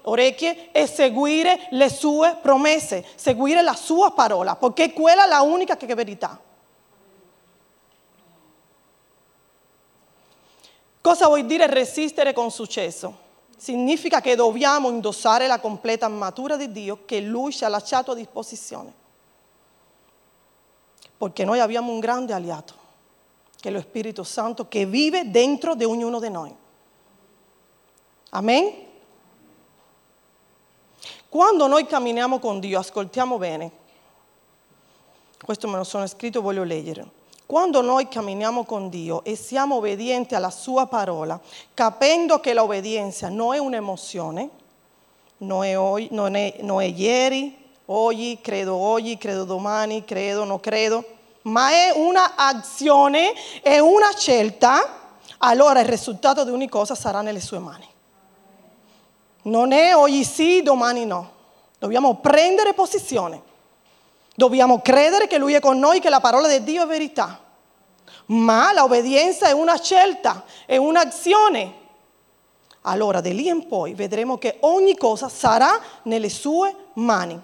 orecchie 0.04 0.72
e 0.72 0.88
seguire 0.88 1.68
le 1.72 1.90
sue 1.90 2.38
promesse, 2.42 3.06
seguire 3.16 3.62
la 3.62 3.76
sua 3.76 4.12
parola, 4.12 4.56
perché 4.56 4.94
quella 4.94 5.26
è 5.26 5.28
la 5.28 5.42
unica 5.42 5.76
che 5.76 5.86
è 5.86 5.96
verità. 5.96 6.40
Cosa 11.06 11.28
vuol 11.28 11.46
dire 11.46 11.68
resistere 11.68 12.34
con 12.34 12.50
successo? 12.50 13.16
Significa 13.56 14.22
che 14.22 14.34
dobbiamo 14.34 14.90
indossare 14.90 15.46
la 15.46 15.60
completa 15.60 16.08
armatura 16.08 16.58
di 16.58 16.72
Dio 16.72 17.06
che 17.06 17.22
Lui 17.22 17.52
ci 17.52 17.64
ha 17.64 17.68
lasciato 17.68 18.10
a 18.10 18.16
disposizione 18.16 18.92
perché 21.16 21.46
noi 21.46 21.60
abbiamo 21.60 21.92
un 21.92 22.00
grande 22.00 22.34
aliato, 22.34 22.74
che 23.60 23.70
è 23.70 23.72
lo 23.72 23.82
Spirito 23.82 24.24
Santo, 24.24 24.68
che 24.68 24.88
vive 24.88 25.30
dentro 25.30 25.76
di 25.76 25.84
ognuno 25.84 26.20
di 26.20 26.30
noi. 26.32 26.56
Amen? 28.32 28.74
Quando 31.30 31.68
noi 31.68 31.86
camminiamo 31.86 32.40
con 32.40 32.60
Dio, 32.60 32.80
ascoltiamo 32.80 33.38
bene, 33.38 33.72
questo 35.40 35.68
me 35.68 35.78
lo 35.78 35.84
sono 35.84 36.08
scritto, 36.08 36.42
voglio 36.42 36.64
leggere. 36.64 37.25
Quando 37.46 37.82
noi 37.82 38.08
camminiamo 38.08 38.64
con 38.64 38.90
Dio 38.90 39.24
e 39.24 39.36
siamo 39.36 39.76
obbedienti 39.76 40.34
alla 40.34 40.50
sua 40.50 40.88
parola, 40.88 41.40
capendo 41.76 42.40
che 42.40 42.56
l'obbedienza 42.56 43.30
non 43.30 43.54
è 43.54 43.60
un'emozione, 43.60 44.50
non 45.38 45.64
è, 45.64 45.76
non 46.10 46.36
è, 46.36 46.56
non 46.62 46.82
è 46.82 46.86
ieri, 46.86 47.56
oggi, 47.86 48.40
credo 48.42 48.76
oggi, 48.76 49.18
credo 49.20 49.44
domani, 49.44 50.04
credo, 50.04 50.44
non 50.44 50.60
credo, 50.60 51.04
ma 51.44 51.70
è 51.70 51.92
un'azione, 51.96 53.34
è 53.62 53.78
una 53.78 54.12
scelta, 54.18 55.14
allora 55.40 55.82
il 55.82 55.88
risultato 55.88 56.44
di 56.46 56.50
ogni 56.50 56.68
cosa 56.68 56.96
sarà 56.96 57.22
nelle 57.22 57.42
sue 57.42 57.60
mani. 57.60 57.88
Non 59.44 59.72
è 59.72 59.96
oggi 59.96 60.24
sì, 60.24 60.64
domani 60.64 61.06
no. 61.06 61.32
Dobbiamo 61.78 62.16
prendere 62.16 62.74
posizione. 62.74 63.54
Dobbiamo 64.36 64.82
credere 64.82 65.28
che 65.28 65.38
Lui 65.38 65.54
è 65.54 65.62
con 65.62 65.80
noi, 65.80 66.00
che 66.00 66.10
la 66.10 66.20
parola 66.20 66.48
di 66.48 66.64
Dio 66.64 66.84
è 66.84 66.86
verità. 66.86 67.40
Ma 68.28 68.74
l'obbedienza 68.74 69.48
è 69.48 69.52
una 69.52 69.78
scelta, 69.78 70.44
è 70.66 70.76
un'azione. 70.76 71.84
Allora, 72.82 73.22
da 73.22 73.30
lì 73.30 73.48
in 73.48 73.68
poi 73.68 73.94
vedremo 73.94 74.38
che 74.38 74.58
ogni 74.62 74.98
cosa 74.98 75.30
sarà 75.30 75.80
nelle 76.04 76.30
sue 76.30 76.76
mani. 76.94 77.42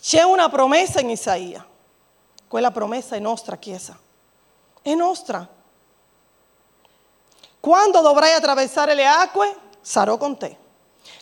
C'è 0.00 0.22
una 0.22 0.48
promessa 0.48 1.00
in 1.00 1.10
Isaia. 1.10 1.66
Quella 2.46 2.70
promessa 2.70 3.16
è 3.16 3.18
nostra, 3.18 3.56
Chiesa. 3.56 3.98
È 4.80 4.94
nostra. 4.94 5.46
Quando 7.58 8.00
dovrai 8.00 8.32
attraversare 8.32 8.94
le 8.94 9.06
acque, 9.06 9.56
sarò 9.80 10.16
con 10.16 10.38
te. 10.38 10.59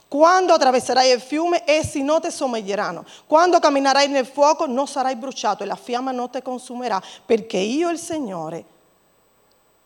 Quando 0.09 0.55
attraverserai 0.55 1.11
il 1.11 1.21
fiume, 1.21 1.63
essi 1.67 2.03
non 2.03 2.23
ti 2.23 2.31
somiglieranno. 2.31 3.05
Quando 3.27 3.59
camminerai 3.59 4.09
nel 4.09 4.25
fuoco, 4.25 4.67
non 4.67 4.87
sarai 4.87 5.17
bruciato 5.17 5.63
e 5.63 5.67
la 5.67 5.77
fiamma 5.77 6.13
non 6.13 6.31
ti 6.31 6.41
consumerà, 6.41 7.01
perché 7.27 7.59
io, 7.59 7.91
il 7.91 7.99
Signore, 7.99 8.65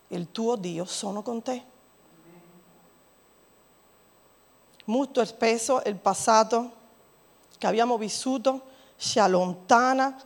il 0.08 0.30
tuo 0.30 0.54
Dio, 0.54 0.84
sono 0.84 1.22
con 1.22 1.42
te. 1.42 1.64
Molto 4.84 5.24
spesso 5.24 5.82
il 5.86 5.96
passato 5.96 6.70
che 7.58 7.66
abbiamo 7.66 7.96
vissuto 7.98 8.70
ci 8.96 9.18
allontana 9.18 10.16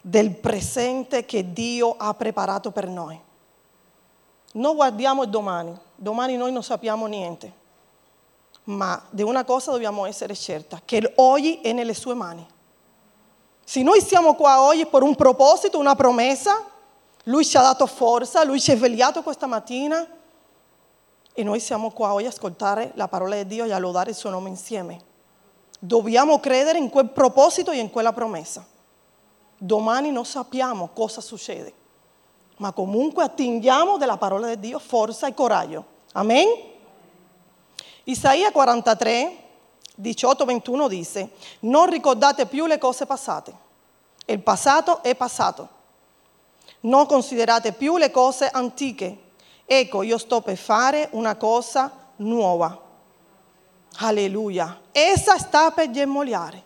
del 0.00 0.30
presente 0.36 1.24
che 1.24 1.52
Dio 1.52 1.96
ha 1.96 2.14
preparato 2.14 2.70
per 2.70 2.86
noi. 2.86 3.20
Non 4.52 4.76
guardiamo 4.76 5.24
il 5.24 5.30
domani, 5.30 5.76
domani 5.96 6.36
noi 6.36 6.52
non 6.52 6.62
sappiamo 6.62 7.06
niente, 7.06 7.52
ma 8.66 9.00
di 9.10 9.22
una 9.22 9.44
cosa 9.44 9.70
dobbiamo 9.70 10.06
essere 10.06 10.34
certa, 10.34 10.80
che 10.84 11.12
oggi 11.16 11.60
è 11.60 11.72
nelle 11.72 11.94
sue 11.94 12.14
mani. 12.14 12.46
Se 13.64 13.82
noi 13.82 14.00
siamo 14.00 14.34
qua 14.34 14.62
oggi 14.62 14.86
per 14.86 15.02
un 15.02 15.14
proposito, 15.14 15.78
una 15.78 15.94
promessa, 15.94 16.64
Lui 17.24 17.44
ci 17.44 17.56
ha 17.56 17.62
dato 17.62 17.86
forza, 17.86 18.44
Lui 18.44 18.60
ci 18.60 18.72
ha 18.72 18.76
svegliato 18.76 19.22
questa 19.22 19.46
mattina 19.46 20.06
e 21.32 21.42
noi 21.42 21.60
siamo 21.60 21.90
qua 21.90 22.12
oggi 22.12 22.26
a 22.26 22.28
ascoltare 22.28 22.92
la 22.94 23.08
parola 23.08 23.36
di 23.36 23.46
Dio 23.46 23.64
e 23.64 23.72
a 23.72 23.78
lodare 23.78 24.10
il 24.10 24.16
suo 24.16 24.30
nome 24.30 24.48
insieme. 24.48 25.00
Dobbiamo 25.78 26.40
credere 26.40 26.78
in 26.78 26.88
quel 26.88 27.10
proposito 27.10 27.70
e 27.70 27.78
in 27.78 27.90
quella 27.90 28.12
promessa. 28.12 28.64
Domani 29.58 30.10
non 30.10 30.24
sappiamo 30.24 30.90
cosa 30.92 31.20
succede, 31.20 31.72
ma 32.56 32.72
comunque 32.72 33.22
attingiamo 33.24 33.96
della 33.96 34.16
parola 34.16 34.48
di 34.54 34.60
Dio 34.60 34.78
forza 34.78 35.26
e 35.26 35.34
coraggio. 35.34 35.84
Amen? 36.12 36.74
Isaia 38.08 38.52
43, 38.52 39.36
18-21 40.00 40.88
dice, 40.88 41.30
non 41.60 41.90
ricordate 41.90 42.46
più 42.46 42.66
le 42.66 42.78
cose 42.78 43.04
passate. 43.04 43.52
Il 44.26 44.40
passato 44.40 45.02
è 45.02 45.16
passato. 45.16 45.68
Non 46.80 47.06
considerate 47.06 47.72
più 47.72 47.96
le 47.96 48.12
cose 48.12 48.48
antiche. 48.48 49.18
Ecco, 49.64 50.02
io 50.02 50.18
sto 50.18 50.40
per 50.40 50.56
fare 50.56 51.08
una 51.12 51.34
cosa 51.34 51.90
nuova. 52.16 52.80
Alleluia. 53.96 54.82
Essa 54.92 55.36
sta 55.38 55.72
per 55.72 55.90
germogliare. 55.90 56.62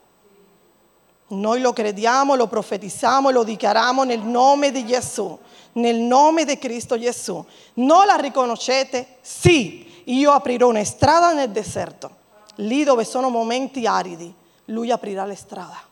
Noi 1.28 1.62
lo 1.62 1.72
crediamo, 1.72 2.34
lo 2.34 2.48
profetizziamo 2.48 3.30
e 3.30 3.32
lo 3.32 3.44
dichiariamo 3.44 4.04
nel 4.04 4.20
nome 4.20 4.72
di 4.72 4.84
Gesù, 4.84 5.38
nel 5.72 5.96
nome 5.96 6.44
di 6.44 6.58
Cristo 6.58 6.98
Gesù. 6.98 7.42
Non 7.74 8.04
la 8.04 8.16
riconoscete? 8.16 9.16
Sì, 9.22 9.89
io 10.04 10.32
aprirò 10.32 10.68
una 10.68 10.84
strada 10.84 11.32
nel 11.32 11.50
deserto, 11.50 12.10
lì 12.56 12.84
dove 12.84 13.04
sono 13.04 13.28
momenti 13.28 13.86
aridi, 13.86 14.32
lui 14.66 14.90
aprirà 14.90 15.24
la 15.24 15.34
strada. 15.34 15.88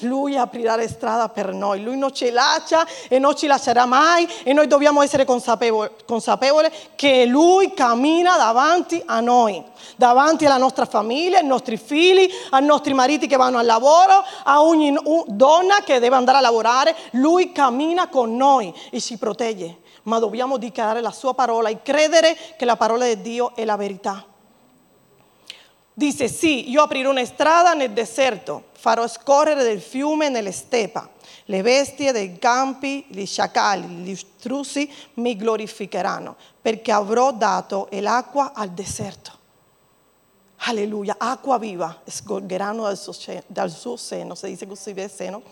Lui 0.00 0.36
aprirà 0.36 0.76
la 0.76 0.86
strada 0.86 1.30
per 1.30 1.54
noi, 1.54 1.82
Lui 1.82 1.96
non 1.96 2.12
ci 2.12 2.30
lascia 2.30 2.86
e 3.08 3.18
non 3.18 3.34
ci 3.34 3.46
lascerà 3.46 3.86
mai 3.86 4.28
e 4.42 4.52
noi 4.52 4.66
dobbiamo 4.66 5.00
essere 5.00 5.24
consapevoli, 5.24 5.88
consapevoli 6.04 6.68
che 6.94 7.24
Lui 7.24 7.72
cammina 7.72 8.36
davanti 8.36 9.02
a 9.06 9.20
noi, 9.20 9.62
davanti 9.96 10.44
alla 10.44 10.58
nostra 10.58 10.84
famiglia, 10.84 11.38
ai 11.38 11.46
nostri 11.46 11.78
figli, 11.78 12.28
ai 12.50 12.64
nostri 12.64 12.92
mariti 12.92 13.26
che 13.26 13.36
vanno 13.36 13.56
al 13.56 13.64
lavoro, 13.64 14.22
a 14.44 14.62
ogni 14.62 14.94
donna 15.28 15.76
che 15.82 15.98
deve 15.98 16.16
andare 16.16 16.38
a 16.38 16.42
lavorare. 16.42 16.94
Lui 17.12 17.52
cammina 17.52 18.08
con 18.08 18.36
noi 18.36 18.74
e 18.90 19.00
ci 19.00 19.16
protegge, 19.16 19.78
ma 20.06 20.18
dobbiamo 20.18 20.56
dichiarare 20.56 21.00
la 21.00 21.10
sua 21.10 21.34
parola 21.34 21.68
e 21.68 21.82
credere 21.82 22.36
che 22.56 22.64
la 22.64 22.76
parola 22.76 23.06
di 23.06 23.20
Dio 23.20 23.54
è 23.54 23.64
la 23.64 23.76
verità. 23.76 24.24
Dice 25.92 26.28
sì, 26.28 26.68
io 26.70 26.82
aprirò 26.82 27.10
una 27.10 27.24
strada 27.24 27.72
nel 27.72 27.92
deserto, 27.92 28.64
farò 28.72 29.08
scorrere 29.08 29.62
del 29.62 29.80
fiume 29.80 30.28
nelle 30.28 30.52
stepa. 30.52 31.08
Le 31.46 31.62
bestie 31.62 32.12
dei 32.12 32.38
campi, 32.38 33.06
gli 33.08 33.24
sciacalli, 33.24 33.86
gli 34.02 34.14
struzzi 34.14 34.92
mi 35.14 35.36
glorificheranno, 35.36 36.36
perché 36.60 36.92
avrò 36.92 37.32
dato 37.32 37.88
l'acqua 37.92 38.52
al 38.52 38.70
deserto. 38.70 39.32
Alleluia, 40.58 41.14
acqua 41.18 41.58
viva, 41.58 42.02
scorgeranno 42.04 42.82
dal 43.46 43.70
suo, 43.70 43.96
seno, 43.96 44.34
si 44.34 44.46
dice 44.46 44.66
così 44.66 44.92
del 44.92 45.10
seno. 45.10 45.42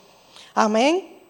Amen. 0.54 1.22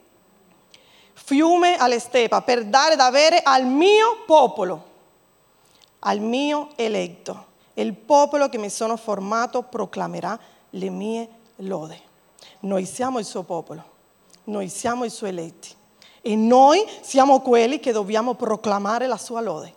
Fiume 1.14 1.76
alle 1.76 1.99
stepa, 1.99 2.42
per 2.42 2.64
dare 2.64 2.97
da 2.97 3.11
bere 3.11 3.40
al 3.42 3.64
mio 3.64 4.25
popolo, 4.26 4.92
al 6.00 6.21
mio 6.21 6.71
eletto 6.76 7.52
il 7.75 7.94
popolo 7.94 8.49
che 8.49 8.59
mi 8.59 8.71
sono 8.71 8.97
formato 8.97 9.62
proclamerà 9.62 10.38
le 10.71 10.90
mie 10.90 11.28
lode. 11.56 12.00
Noi 12.61 12.87
siamo 12.87 13.18
il 13.18 13.25
suo 13.25 13.42
popolo, 13.42 13.83
noi 14.44 14.68
siamo 14.68 15.04
i 15.04 15.11
suoi 15.11 15.30
eletti 15.30 15.75
e 16.21 16.37
noi 16.37 16.85
siamo 17.00 17.40
quelli 17.40 17.80
che 17.80 17.92
dobbiamo 17.92 18.35
proclamare 18.35 19.06
la 19.06 19.16
sua 19.16 19.40
lode. 19.40 19.75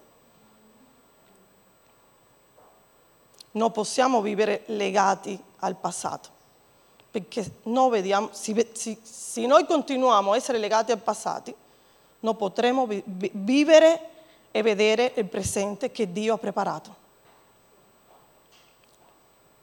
Non 3.52 3.72
possiamo 3.72 4.22
vivere 4.22 4.64
legati 4.68 5.42
al 5.60 5.76
passato, 5.76 6.30
perché 7.18 7.52
noi 7.64 7.90
vediamo, 7.90 8.30
se, 8.32 9.48
noi 9.48 9.66
continuiamo 9.66 10.32
a 10.32 10.36
essere 10.36 10.60
legati 10.60 10.92
al 10.92 11.00
passato, 11.00 11.52
non 12.20 12.36
potremo 12.36 12.86
vi, 12.86 13.02
vivere 13.06 14.10
e 14.52 14.62
vedere 14.62 15.14
il 15.16 15.26
presente 15.26 15.92
che 15.92 16.12
Dio 16.12 16.36
ha 16.36 16.38
preparato. 16.38 16.96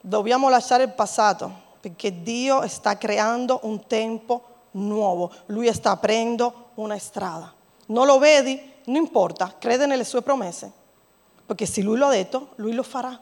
Dobbiamo 0.01 0.49
lasciare 0.49 0.83
il 0.83 0.91
passato 0.91 1.63
perché 1.79 2.25
Dio 2.25 2.67
sta 2.67 2.99
creando 2.99 3.61
un 3.63 3.87
tempo 3.87 4.43
nuovo, 4.73 5.31
Lui 5.47 5.73
sta 5.73 5.93
aprendo 5.93 6.71
una 6.75 6.99
strada. 6.99 7.55
Non 7.87 8.07
lo 8.07 8.19
vedi? 8.19 8.73
Non 8.87 8.97
importa, 8.97 9.55
crede 9.61 9.87
nelle 9.87 10.03
sue 10.03 10.23
promesse, 10.23 10.73
perché 11.47 11.67
se 11.67 11.83
Lui 11.83 11.99
lo 11.99 12.07
ha 12.07 12.11
detto, 12.11 12.49
Lui 12.57 12.73
lo 12.73 12.83
farà. 12.83 13.17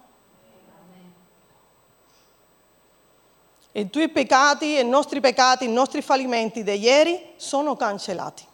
I 3.72 3.88
tuoi 3.88 4.10
peccati, 4.10 4.78
i 4.78 4.84
nostri 4.84 5.20
peccati, 5.20 5.64
i 5.64 5.72
nostri 5.72 6.02
fallimenti 6.02 6.62
di 6.62 6.78
ieri 6.78 7.32
sono 7.36 7.74
cancellati. 7.74 8.46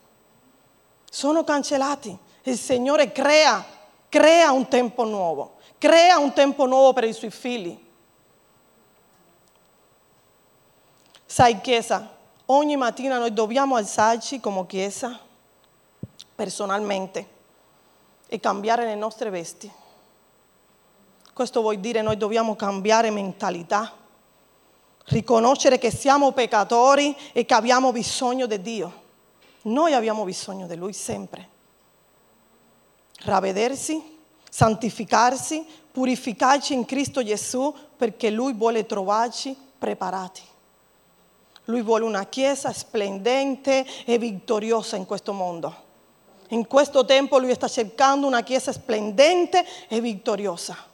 Sono 1.10 1.42
cancellati. 1.42 2.16
Il 2.42 2.56
Signore 2.56 3.10
crea, 3.10 3.64
crea 4.08 4.52
un 4.52 4.68
tempo 4.68 5.04
nuovo, 5.04 5.56
crea 5.76 6.18
un 6.18 6.32
tempo 6.32 6.66
nuovo 6.66 6.92
per 6.92 7.04
i 7.04 7.12
suoi 7.12 7.30
figli. 7.30 7.86
Sai 11.26 11.60
Chiesa, 11.60 12.16
ogni 12.46 12.76
mattina 12.76 13.18
noi 13.18 13.32
dobbiamo 13.32 13.76
alzarci 13.76 14.40
come 14.40 14.66
Chiesa, 14.66 15.18
personalmente, 16.34 17.28
e 18.28 18.38
cambiare 18.38 18.84
le 18.84 18.94
nostre 18.94 19.30
vesti. 19.30 19.70
Questo 21.34 21.60
vuol 21.60 21.78
dire 21.78 22.02
noi 22.02 22.16
dobbiamo 22.16 22.56
cambiare 22.56 23.10
mentalità, 23.10 23.92
riconoscere 25.08 25.78
che 25.78 25.90
siamo 25.90 26.32
peccatori 26.32 27.16
e 27.32 27.44
che 27.44 27.54
abbiamo 27.54 27.92
bisogno 27.92 28.46
di 28.46 28.60
Dio. 28.60 29.06
Noi 29.62 29.92
abbiamo 29.92 30.24
bisogno 30.24 30.66
di 30.66 30.76
Lui 30.76 30.92
sempre. 30.92 31.48
Ravvedersi, 33.20 34.18
santificarsi, 34.48 35.66
purificarci 35.90 36.72
in 36.72 36.84
Cristo 36.84 37.22
Gesù 37.22 37.74
perché 37.96 38.30
Lui 38.30 38.52
vuole 38.52 38.86
trovarci 38.86 39.56
preparati. 39.78 40.42
Lui 41.64 41.82
vuole 41.82 42.04
una 42.04 42.24
chiesa 42.26 42.72
splendente 42.72 43.84
e 44.06 44.16
vittoriosa 44.16 44.96
in 44.96 45.04
questo 45.04 45.32
mondo. 45.32 45.86
In 46.50 46.66
questo 46.66 47.04
tempo 47.04 47.38
lui 47.38 47.52
sta 47.52 47.68
cercando 47.68 48.26
una 48.26 48.42
chiesa 48.42 48.72
splendente 48.72 49.62
e 49.86 50.00
vittoriosa. 50.00 50.87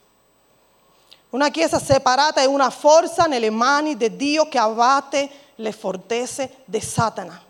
Una 1.35 1.51
chiesa 1.51 1.81
separata 1.81 2.41
e 2.43 2.47
una 2.47 2.71
forza 2.71 3.25
nelle 3.25 3.51
mani 3.51 3.97
di 3.97 4.15
Dio 4.15 4.49
che 4.49 4.57
abbatte 4.57 5.29
le 5.57 5.73
fortezze 5.73 6.59
di 6.65 6.81
Satana. 6.81 7.43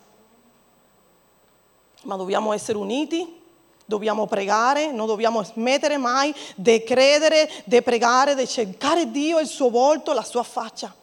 Ma 2.04 2.16
dobbiamo 2.16 2.54
essere 2.54 2.78
uniti, 2.78 3.42
dobbiamo 3.84 4.26
pregare, 4.26 4.90
non 4.90 5.06
dobbiamo 5.06 5.42
smettere 5.42 5.98
mai 5.98 6.34
di 6.56 6.82
credere, 6.82 7.46
di 7.66 7.82
pregare, 7.82 8.34
di 8.34 8.48
cercare 8.48 9.10
Dio, 9.10 9.38
il 9.38 9.46
suo 9.46 9.68
volto, 9.68 10.14
la 10.14 10.24
sua 10.24 10.44
faccia. 10.44 10.94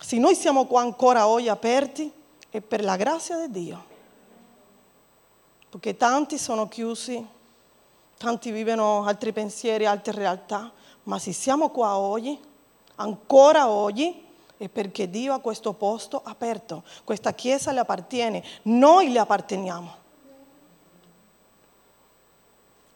Se 0.00 0.18
noi 0.18 0.34
siamo 0.34 0.66
qua 0.66 0.80
ancora 0.80 1.28
oggi 1.28 1.48
aperti 1.48 2.12
è 2.50 2.60
per 2.60 2.82
la 2.82 2.96
grazia 2.96 3.46
di 3.46 3.52
Dio. 3.52 3.84
Perché 5.70 5.96
tanti 5.96 6.38
sono 6.38 6.66
chiusi, 6.66 7.24
tanti 8.16 8.50
vivono 8.50 9.04
altri 9.04 9.32
pensieri, 9.32 9.86
altre 9.86 10.12
realtà, 10.12 10.72
ma 11.08 11.18
se 11.18 11.32
siamo 11.32 11.70
qua 11.70 11.96
oggi, 11.96 12.38
ancora 12.96 13.70
oggi, 13.70 14.26
è 14.58 14.68
perché 14.68 15.08
Dio 15.08 15.32
ha 15.32 15.38
questo 15.38 15.72
posto 15.72 16.20
aperto. 16.22 16.82
Questa 17.02 17.32
chiesa 17.32 17.72
le 17.72 17.80
appartiene, 17.80 18.44
noi 18.64 19.10
le 19.10 19.18
apparteniamo. 19.18 19.94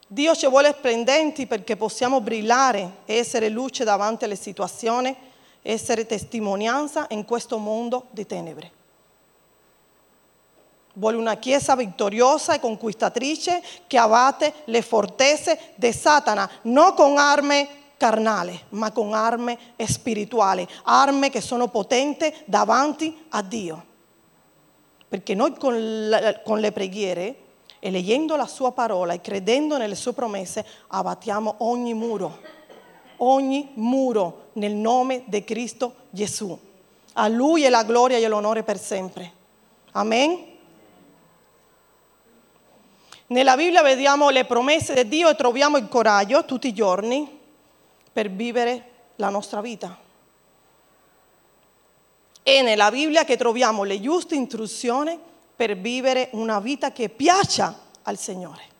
Dio 0.06 0.34
ci 0.34 0.46
vuole 0.46 0.74
splendenti 0.76 1.46
perché 1.46 1.74
possiamo 1.76 2.20
brillare 2.20 2.96
essere 3.06 3.48
luce 3.48 3.82
davanti 3.82 4.24
alle 4.24 4.36
situazioni 4.36 5.16
essere 5.62 6.04
testimonianza 6.04 7.06
in 7.10 7.24
questo 7.24 7.56
mondo 7.56 8.08
di 8.10 8.26
tenebre. 8.26 8.70
Vuole 10.94 11.16
una 11.16 11.36
chiesa 11.36 11.74
vittoriosa 11.74 12.52
e 12.52 12.60
conquistatrice 12.60 13.62
che 13.86 13.96
abbatte 13.96 14.52
le 14.66 14.82
fortezze 14.82 15.72
di 15.76 15.90
Satana, 15.92 16.50
non 16.62 16.92
con 16.92 17.16
armi 17.16 17.80
carnali, 18.02 18.60
ma 18.70 18.90
con 18.90 19.14
armi 19.14 19.56
spirituali, 19.86 20.66
armi 20.82 21.30
che 21.30 21.40
sono 21.40 21.68
potenti 21.68 22.34
davanti 22.46 23.16
a 23.28 23.42
Dio. 23.42 23.84
Perché 25.08 25.36
noi 25.36 25.54
con, 25.56 26.08
la, 26.08 26.40
con 26.40 26.58
le 26.58 26.72
preghiere 26.72 27.36
e 27.78 27.92
leggendo 27.92 28.34
la 28.34 28.48
sua 28.48 28.72
parola 28.72 29.12
e 29.12 29.20
credendo 29.20 29.76
nelle 29.76 29.94
sue 29.94 30.14
promesse 30.14 30.66
abbattiamo 30.88 31.54
ogni 31.58 31.94
muro 31.94 32.60
ogni 33.24 33.70
muro 33.74 34.48
nel 34.54 34.72
nome 34.72 35.22
di 35.26 35.44
Cristo 35.44 35.94
Gesù. 36.10 36.58
A 37.12 37.28
Lui 37.28 37.62
è 37.62 37.68
la 37.68 37.84
gloria 37.84 38.16
e 38.16 38.26
l'onore 38.26 38.64
per 38.64 38.80
sempre. 38.80 39.32
Amen. 39.92 40.50
Nella 43.28 43.54
Bibbia 43.54 43.82
vediamo 43.82 44.28
le 44.30 44.44
promesse 44.44 44.92
di 44.92 45.08
Dio 45.08 45.28
e 45.28 45.36
troviamo 45.36 45.76
il 45.76 45.86
coraggio 45.86 46.44
tutti 46.44 46.66
i 46.66 46.74
giorni 46.74 47.38
per 48.12 48.30
vivere 48.30 48.90
la 49.16 49.28
nostra 49.28 49.60
vita. 49.60 49.96
È 52.42 52.62
nella 52.62 52.90
Bibbia 52.90 53.24
che 53.24 53.36
troviamo 53.36 53.84
le 53.84 54.00
giuste 54.00 54.34
istruzioni 54.34 55.18
per 55.54 55.76
vivere 55.76 56.28
una 56.32 56.58
vita 56.58 56.90
che 56.90 57.08
piaccia 57.08 57.78
al 58.02 58.18
Signore 58.18 58.70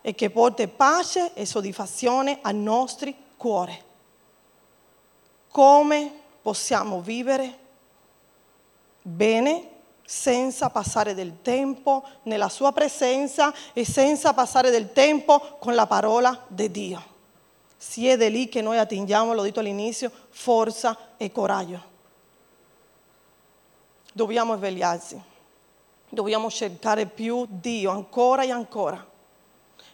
e 0.00 0.14
che 0.14 0.30
porti 0.30 0.66
pace 0.66 1.32
e 1.34 1.46
soddisfazione 1.46 2.38
ai 2.42 2.54
nostri 2.54 3.16
cuori. 3.36 3.80
Come 5.48 6.12
possiamo 6.42 7.00
vivere 7.00 7.58
bene 9.02 9.68
senza 10.04 10.68
passare 10.70 11.14
del 11.14 11.40
tempo 11.42 12.02
nella 12.24 12.48
sua 12.48 12.72
presenza 12.72 13.54
e 13.72 13.84
senza 13.84 14.34
passare 14.34 14.70
del 14.70 14.92
tempo 14.92 15.56
con 15.60 15.74
la 15.74 15.86
parola 15.86 16.44
di 16.48 16.70
Dio. 16.70 17.11
Si 17.84 18.06
è 18.06 18.16
di 18.16 18.30
lì 18.30 18.48
che 18.48 18.62
noi 18.62 18.78
attingiamo, 18.78 19.34
l'ho 19.34 19.42
detto 19.42 19.58
all'inizio, 19.58 20.08
forza 20.30 20.96
e 21.16 21.32
coraggio. 21.32 21.82
Dobbiamo 24.12 24.56
svegliarsi, 24.56 25.20
dobbiamo 26.08 26.48
cercare 26.48 27.06
più 27.06 27.44
Dio 27.48 27.90
ancora 27.90 28.44
e 28.44 28.52
ancora. 28.52 29.04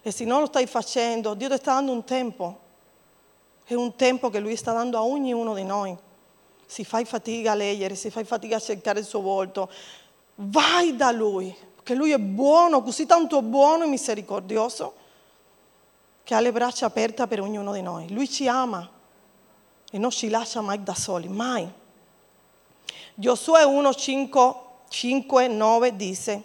E 0.02 0.10
se 0.10 0.26
non 0.26 0.40
lo 0.40 0.46
stai 0.46 0.66
facendo, 0.66 1.32
Dio 1.32 1.48
ti 1.48 1.56
sta 1.56 1.72
dando 1.72 1.92
un 1.92 2.04
tempo. 2.04 2.58
È 3.64 3.72
un 3.72 3.96
tempo 3.96 4.28
che 4.28 4.38
Lui 4.38 4.54
sta 4.54 4.72
dando 4.74 4.98
a 4.98 5.02
ognuno 5.02 5.54
di 5.54 5.64
noi. 5.64 5.96
Se 6.66 6.84
fai 6.84 7.06
fatica 7.06 7.52
a 7.52 7.54
leggere, 7.54 7.94
se 7.94 8.10
fai 8.10 8.24
fatica 8.24 8.56
a 8.56 8.60
cercare 8.60 9.00
il 9.00 9.06
suo 9.06 9.22
volto, 9.22 9.70
vai 10.34 10.94
da 10.94 11.10
Lui, 11.10 11.56
perché 11.74 11.94
Lui 11.94 12.12
è 12.12 12.18
buono, 12.18 12.82
così 12.82 13.06
tanto 13.06 13.40
buono 13.40 13.84
e 13.84 13.88
misericordioso, 13.88 15.06
che 16.28 16.34
ha 16.34 16.40
le 16.40 16.52
braccia 16.52 16.84
aperte 16.84 17.26
per 17.26 17.40
ognuno 17.40 17.72
di 17.72 17.80
noi. 17.80 18.12
Lui 18.12 18.28
ci 18.28 18.46
ama 18.46 18.86
e 19.90 19.96
non 19.96 20.10
ci 20.10 20.28
lascia 20.28 20.60
mai 20.60 20.82
da 20.82 20.94
soli, 20.94 21.26
mai. 21.26 21.66
Giosuè 23.14 23.64
1, 23.64 23.94
5, 23.94 24.54
5 24.90 25.48
9 25.48 25.96
dice, 25.96 26.42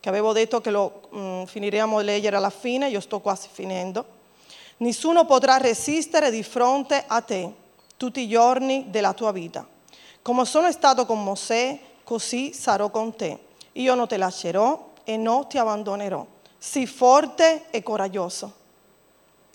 che 0.00 0.08
avevo 0.08 0.32
detto 0.32 0.60
che 0.60 0.72
lo 0.72 1.02
mm, 1.14 1.44
finiremo 1.44 2.00
di 2.00 2.04
leggere 2.04 2.34
alla 2.34 2.50
fine, 2.50 2.88
io 2.88 2.98
sto 2.98 3.20
quasi 3.20 3.46
finendo. 3.48 4.04
Nessuno 4.78 5.24
potrà 5.24 5.56
resistere 5.56 6.32
di 6.32 6.42
fronte 6.42 7.04
a 7.06 7.20
te 7.20 7.48
tutti 7.96 8.22
i 8.22 8.28
giorni 8.28 8.86
della 8.90 9.12
tua 9.12 9.30
vita. 9.30 9.64
Come 10.20 10.44
sono 10.44 10.72
stato 10.72 11.06
con 11.06 11.22
Mosè, 11.22 11.78
così 12.02 12.52
sarò 12.52 12.90
con 12.90 13.14
te. 13.14 13.38
Io 13.74 13.94
non 13.94 14.08
ti 14.08 14.16
lascerò 14.16 14.94
e 15.04 15.16
non 15.16 15.46
ti 15.46 15.58
abbandonerò. 15.58 16.26
Sii 16.58 16.86
forte 16.88 17.66
e 17.70 17.84
coraggioso. 17.84 18.61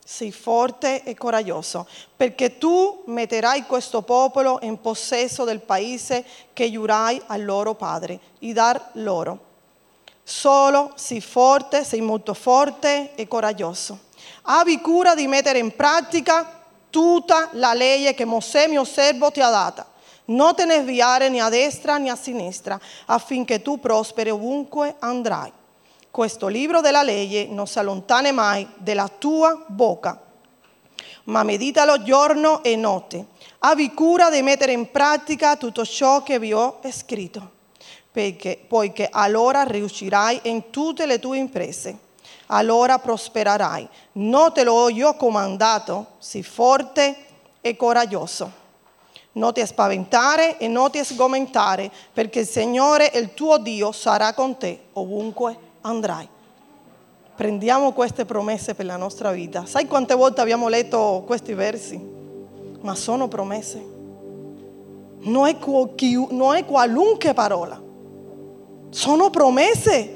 Sii 0.10 0.32
forte 0.32 1.04
e 1.04 1.16
coraggioso, 1.16 1.86
perché 2.16 2.58
tu 2.58 3.04
metterai 3.08 3.66
questo 3.66 4.04
popolo 4.04 4.58
in 4.62 4.80
possesso 4.80 5.44
del 5.44 5.60
paese 5.60 6.24
che 6.54 6.72
giurai 6.72 7.22
al 7.26 7.44
loro 7.44 7.74
padre 7.74 8.18
e 8.40 8.54
dar 8.54 8.92
loro. 8.94 9.38
Solo 10.24 10.94
sii 10.96 11.20
forte, 11.20 11.84
sei 11.84 12.00
molto 12.00 12.34
forte 12.34 13.16
e 13.16 13.28
coraggioso. 13.28 14.00
Abbi 14.44 14.80
cura 14.80 15.14
di 15.14 15.28
mettere 15.28 15.60
in 15.60 15.76
pratica 15.76 16.64
tutta 16.90 17.50
la 17.52 17.74
legge 17.74 18.14
che 18.14 18.24
Mosè, 18.24 18.68
mio 18.68 18.86
servo, 18.86 19.30
ti 19.30 19.42
ha 19.42 19.50
data. 19.50 19.86
Non 20.28 20.56
te 20.56 20.64
ne 20.64 20.84
sviare 20.84 21.28
né 21.28 21.42
a 21.42 21.50
destra 21.50 21.98
né 21.98 22.10
a 22.10 22.16
sinistra, 22.16 22.80
affinché 23.08 23.62
tu 23.62 23.78
prosperi 23.78 24.30
ovunque 24.30 24.96
andrai. 25.00 25.52
Questo 26.18 26.48
libro 26.48 26.82
della 26.82 27.04
legge 27.04 27.46
non 27.46 27.68
si 27.68 27.78
allontane 27.78 28.32
mai 28.32 28.68
dalla 28.78 29.08
tua 29.08 29.64
bocca, 29.68 30.20
ma 31.26 31.44
meditalo 31.44 32.02
giorno 32.02 32.64
e 32.64 32.76
notte. 32.76 33.28
Abbi 33.60 33.94
cura 33.94 34.32
di 34.32 34.42
mettere 34.42 34.72
in 34.72 34.90
pratica 34.90 35.58
tutto 35.58 35.86
ciò 35.86 36.24
che 36.24 36.40
vi 36.40 36.54
ho 36.54 36.80
scritto, 36.90 37.52
perché, 38.12 38.60
poiché 38.68 39.08
allora 39.12 39.62
riuscirai 39.62 40.40
in 40.46 40.72
tutte 40.72 41.06
le 41.06 41.20
tue 41.20 41.38
imprese 41.38 42.00
allora 42.48 42.98
prospererai. 42.98 43.88
Non 44.14 44.52
te 44.54 44.64
l'ho 44.64 44.90
io 44.90 45.14
comandato, 45.18 46.14
sii 46.18 46.42
forte 46.42 47.16
e 47.62 47.76
coraggioso. 47.76 48.52
Non 49.34 49.54
ti 49.54 49.64
spaventare 49.64 50.58
e 50.58 50.68
non 50.68 50.90
ti 50.90 51.04
sgomentare, 51.04 51.92
perché 52.12 52.40
il 52.40 52.48
Signore, 52.48 53.12
il 53.14 53.36
tuo 53.36 53.60
Dio, 53.60 53.92
sarà 53.92 54.34
con 54.34 54.58
te 54.58 54.86
ovunque 54.94 55.66
andrai. 55.88 56.28
Prendiamo 57.36 57.92
queste 57.92 58.26
promesse 58.26 58.74
per 58.74 58.86
la 58.86 58.98
nostra 58.98 59.32
vita. 59.32 59.66
Sai 59.66 59.86
quante 59.86 60.16
volte 60.16 60.42
abbiamo 60.42 60.68
letto 60.68 61.24
questi 61.26 61.54
versi? 61.54 62.00
Ma 62.82 62.96
sono 62.96 63.28
promesse. 63.28 63.96
Non 65.20 65.48
è, 65.48 65.56
non 66.32 66.56
è 66.56 66.66
qualunque 66.66 67.34
parola. 67.34 67.82
Sono 68.90 69.30
promesse. 69.30 70.16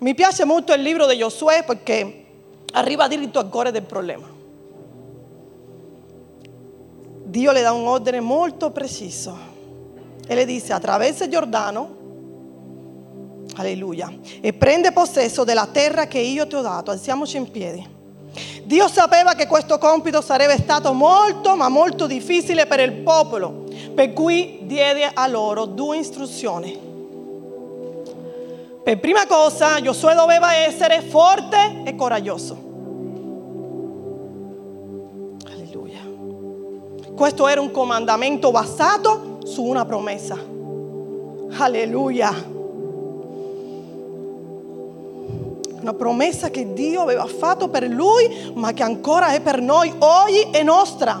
Mi 0.00 0.14
piace 0.14 0.44
molto 0.44 0.72
il 0.72 0.82
libro 0.82 1.06
di 1.06 1.18
Giosuè 1.18 1.64
perché 1.64 2.24
arriva 2.72 3.06
diritto 3.08 3.38
al 3.38 3.48
cuore 3.48 3.70
del 3.70 3.84
problema. 3.84 4.28
Dio 7.24 7.52
le 7.52 7.62
dà 7.62 7.72
un 7.72 7.86
ordine 7.86 8.20
molto 8.20 8.70
preciso 8.70 9.36
e 10.26 10.34
le 10.34 10.44
dice 10.44 10.72
attraversa 10.72 11.24
il 11.24 11.30
Giordano, 11.30 12.01
alleluia, 13.56 14.12
e 14.40 14.52
prende 14.52 14.92
possesso 14.92 15.44
della 15.44 15.66
terra 15.66 16.06
che 16.06 16.18
io 16.18 16.46
ti 16.46 16.54
ho 16.54 16.62
dato. 16.62 16.90
Alziamoci 16.90 17.36
in 17.36 17.50
piedi. 17.50 18.00
Dio 18.64 18.88
sapeva 18.88 19.34
che 19.34 19.46
questo 19.46 19.76
compito 19.78 20.22
sarebbe 20.22 20.56
stato 20.56 20.92
molto, 20.92 21.54
ma 21.56 21.68
molto 21.68 22.06
difficile 22.06 22.66
per 22.66 22.80
il 22.80 22.92
popolo, 22.92 23.64
per 23.94 24.12
cui 24.12 24.60
diede 24.62 25.10
a 25.12 25.26
loro 25.26 25.66
due 25.66 25.98
istruzioni. 25.98 26.90
Per 28.82 28.98
prima 28.98 29.26
cosa, 29.26 29.80
Giosuè 29.80 30.14
doveva 30.14 30.54
essere 30.54 31.02
forte 31.02 31.82
e 31.84 31.94
coraggioso. 31.94 32.70
Alleluia. 35.50 36.00
Questo 37.14 37.46
era 37.46 37.60
un 37.60 37.70
comandamento 37.70 38.50
basato 38.50 39.38
su 39.44 39.62
una 39.62 39.84
promessa. 39.84 40.36
Alleluia. 41.58 42.60
Una 45.82 45.94
promessa 45.94 46.48
che 46.48 46.72
Dio 46.72 47.00
aveva 47.02 47.26
fatto 47.26 47.68
per 47.68 47.88
lui, 47.88 48.52
ma 48.54 48.72
che 48.72 48.84
ancora 48.84 49.32
è 49.32 49.40
per 49.40 49.60
noi 49.60 49.92
oggi 49.98 50.40
è 50.52 50.62
nostra. 50.62 51.20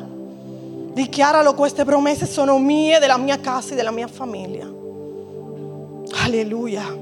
Dichiaralo, 0.92 1.54
queste 1.54 1.84
promesse 1.84 2.26
sono 2.26 2.58
mie, 2.58 3.00
della 3.00 3.16
mia 3.16 3.40
casa 3.40 3.72
e 3.72 3.74
della 3.74 3.90
mia 3.90 4.06
famiglia. 4.06 4.70
Alleluia. 6.24 6.96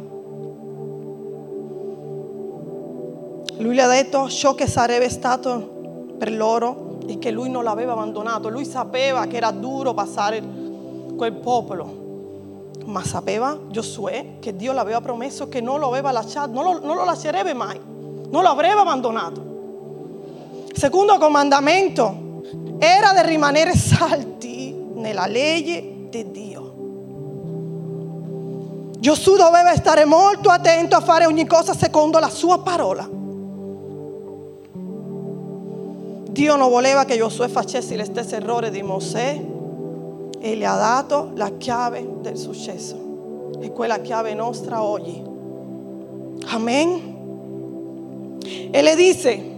Lui 3.59 3.75
le 3.75 3.83
ha 3.83 3.88
detto 3.88 4.27
ciò 4.31 4.55
che 4.55 4.66
sarebbe 4.66 5.11
stato 5.11 6.14
per 6.16 6.33
loro 6.33 6.99
e 7.07 7.18
che 7.18 7.31
lui 7.31 7.51
non 7.51 7.62
l'aveva 7.62 7.92
abbandonato. 7.92 8.49
Lui 8.49 8.64
sapeva 8.64 9.27
che 9.27 9.37
era 9.37 9.51
duro 9.51 9.92
passare 9.92 10.42
quel 11.14 11.35
popolo, 11.35 12.10
ma 12.85 13.05
sapeva 13.05 13.59
Giosuè 13.69 14.38
che 14.40 14.57
Dio 14.57 14.73
l'aveva 14.73 15.01
promesso 15.01 15.49
che 15.49 15.61
non 15.61 15.79
lo 15.79 15.88
aveva 15.88 16.11
lasciato, 16.11 16.51
non 16.53 16.64
lo, 16.64 16.81
non 16.85 16.97
lo 16.97 17.05
lascerebbe 17.05 17.55
mai, 17.55 17.79
non 17.79 18.43
lo 18.43 18.49
avrebbe 18.49 18.81
abbandonato. 18.81 19.49
Secondo 20.73 21.19
comandamento 21.19 22.43
era 22.79 23.12
di 23.12 23.29
rimanere 23.29 23.75
salti 23.75 24.75
nella 24.95 25.27
legge 25.27 26.09
di 26.09 26.31
Dio. 26.31 26.69
Giosuè 28.99 29.37
doveva 29.38 29.75
stare 29.77 30.05
molto 30.05 30.51
attento 30.51 30.95
a 30.97 31.01
fare 31.01 31.27
ogni 31.27 31.47
cosa 31.47 31.75
secondo 31.75 32.19
la 32.19 32.29
sua 32.29 32.61
parola. 32.61 33.09
Dio 36.31 36.57
non 36.57 36.71
voleva 36.71 37.05
che 37.05 37.16
Giosuè 37.16 37.49
facesse 37.49 37.97
lo 37.97 38.05
stesso 38.05 38.37
errore 38.37 38.71
di 38.71 38.83
Mosè 38.83 39.49
e 40.40 40.57
gli 40.57 40.64
ha 40.64 40.74
dato 40.74 41.33
la 41.35 41.50
chiave 41.59 42.07
del 42.20 42.37
successo. 42.37 43.50
E 43.61 43.70
quella 43.72 43.98
chiave 44.00 44.33
nostra 44.33 44.83
oggi. 44.83 45.22
Amen. 46.46 47.18
E 48.70 48.83
le 48.83 48.94
dice, 48.96 49.50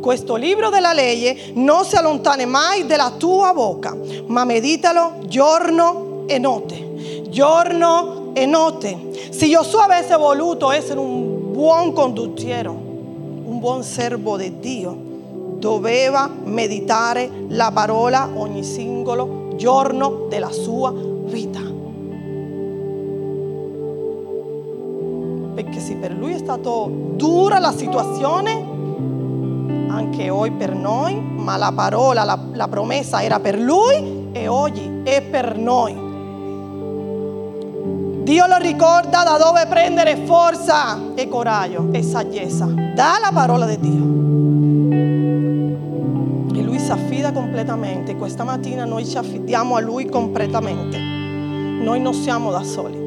questo 0.00 0.36
libro 0.36 0.70
della 0.70 0.94
legge 0.94 1.52
non 1.54 1.84
si 1.84 1.96
allontane 1.96 2.46
mai 2.46 2.86
dalla 2.86 3.12
tua 3.18 3.52
bocca, 3.52 3.94
ma 4.26 4.44
meditalo 4.44 5.18
giorno 5.26 6.24
e 6.26 6.38
notte. 6.38 7.26
Giorno 7.28 8.30
e 8.32 8.46
notte. 8.46 9.10
Se 9.30 9.46
Giosuè 9.46 9.82
avesse 9.82 10.16
voluto 10.16 10.70
essere 10.70 10.98
un 10.98 11.52
buon 11.52 11.92
condottiero, 11.92 12.72
un 12.72 13.58
buon 13.58 13.82
servo 13.82 14.38
di 14.38 14.58
Dio, 14.58 14.96
doveva 15.58 16.30
meditare 16.44 17.28
la 17.48 17.70
parola 17.72 18.30
ogni 18.34 18.62
singolo 18.62 19.47
della 20.28 20.52
sua 20.52 20.92
vita. 20.92 21.58
Perché 25.54 25.80
se 25.80 25.96
per 25.96 26.12
lui 26.12 26.34
è 26.34 26.38
stata 26.38 26.70
dura 26.88 27.58
la 27.58 27.72
situazione, 27.72 28.76
anche 29.88 30.30
oggi 30.30 30.52
per 30.52 30.74
noi, 30.74 31.20
ma 31.20 31.56
la 31.56 31.72
parola, 31.74 32.22
la, 32.22 32.38
la 32.52 32.68
promessa 32.68 33.20
era 33.20 33.40
per 33.40 33.58
lui 33.58 34.28
e 34.30 34.46
oggi 34.46 35.00
è 35.02 35.22
per 35.22 35.58
noi. 35.58 36.06
Dio 38.22 38.46
lo 38.46 38.58
ricorda 38.58 39.24
da 39.24 39.38
dove 39.38 39.66
prendere 39.66 40.24
forza 40.24 41.14
e 41.16 41.28
coraggio 41.28 41.88
e 41.90 42.02
saggezza. 42.04 42.66
Dalla 42.66 43.30
parola 43.32 43.66
di 43.66 43.80
Dio 43.80 44.27
affida 47.28 47.32
completamente. 47.32 48.16
Questa 48.16 48.44
mattina 48.44 48.84
noi 48.84 49.06
ci 49.06 49.16
affidiamo 49.16 49.76
a 49.76 49.80
Lui 49.80 50.06
completamente. 50.06 50.98
Noi 50.98 52.00
non 52.00 52.14
siamo 52.14 52.50
da 52.50 52.62
soli. 52.62 53.06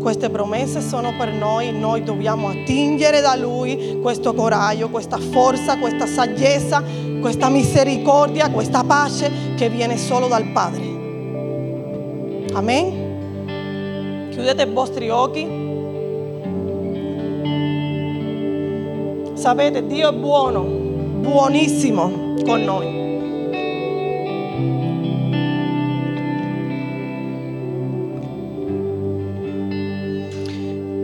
Queste 0.00 0.30
promesse 0.30 0.80
sono 0.80 1.12
per 1.18 1.32
noi, 1.32 1.72
noi 1.72 2.04
dobbiamo 2.04 2.48
attingere 2.48 3.20
da 3.20 3.34
Lui 3.34 3.98
questo 4.00 4.32
coraggio, 4.32 4.88
questa 4.90 5.18
forza, 5.18 5.76
questa 5.76 6.06
saggezza, 6.06 6.82
questa 7.20 7.48
misericordia, 7.48 8.48
questa 8.50 8.84
pace 8.84 9.30
che 9.56 9.68
viene 9.68 9.96
solo 9.96 10.28
dal 10.28 10.44
Padre. 10.52 10.96
Amen. 12.52 14.28
Chiudete 14.30 14.62
i 14.62 14.72
vostri 14.72 15.10
occhi. 15.10 15.66
Sapete, 19.34 19.86
Dio 19.86 20.08
è 20.10 20.12
buono, 20.12 20.87
buonissimo 21.18 22.34
con 22.44 22.62
noi. 22.62 22.86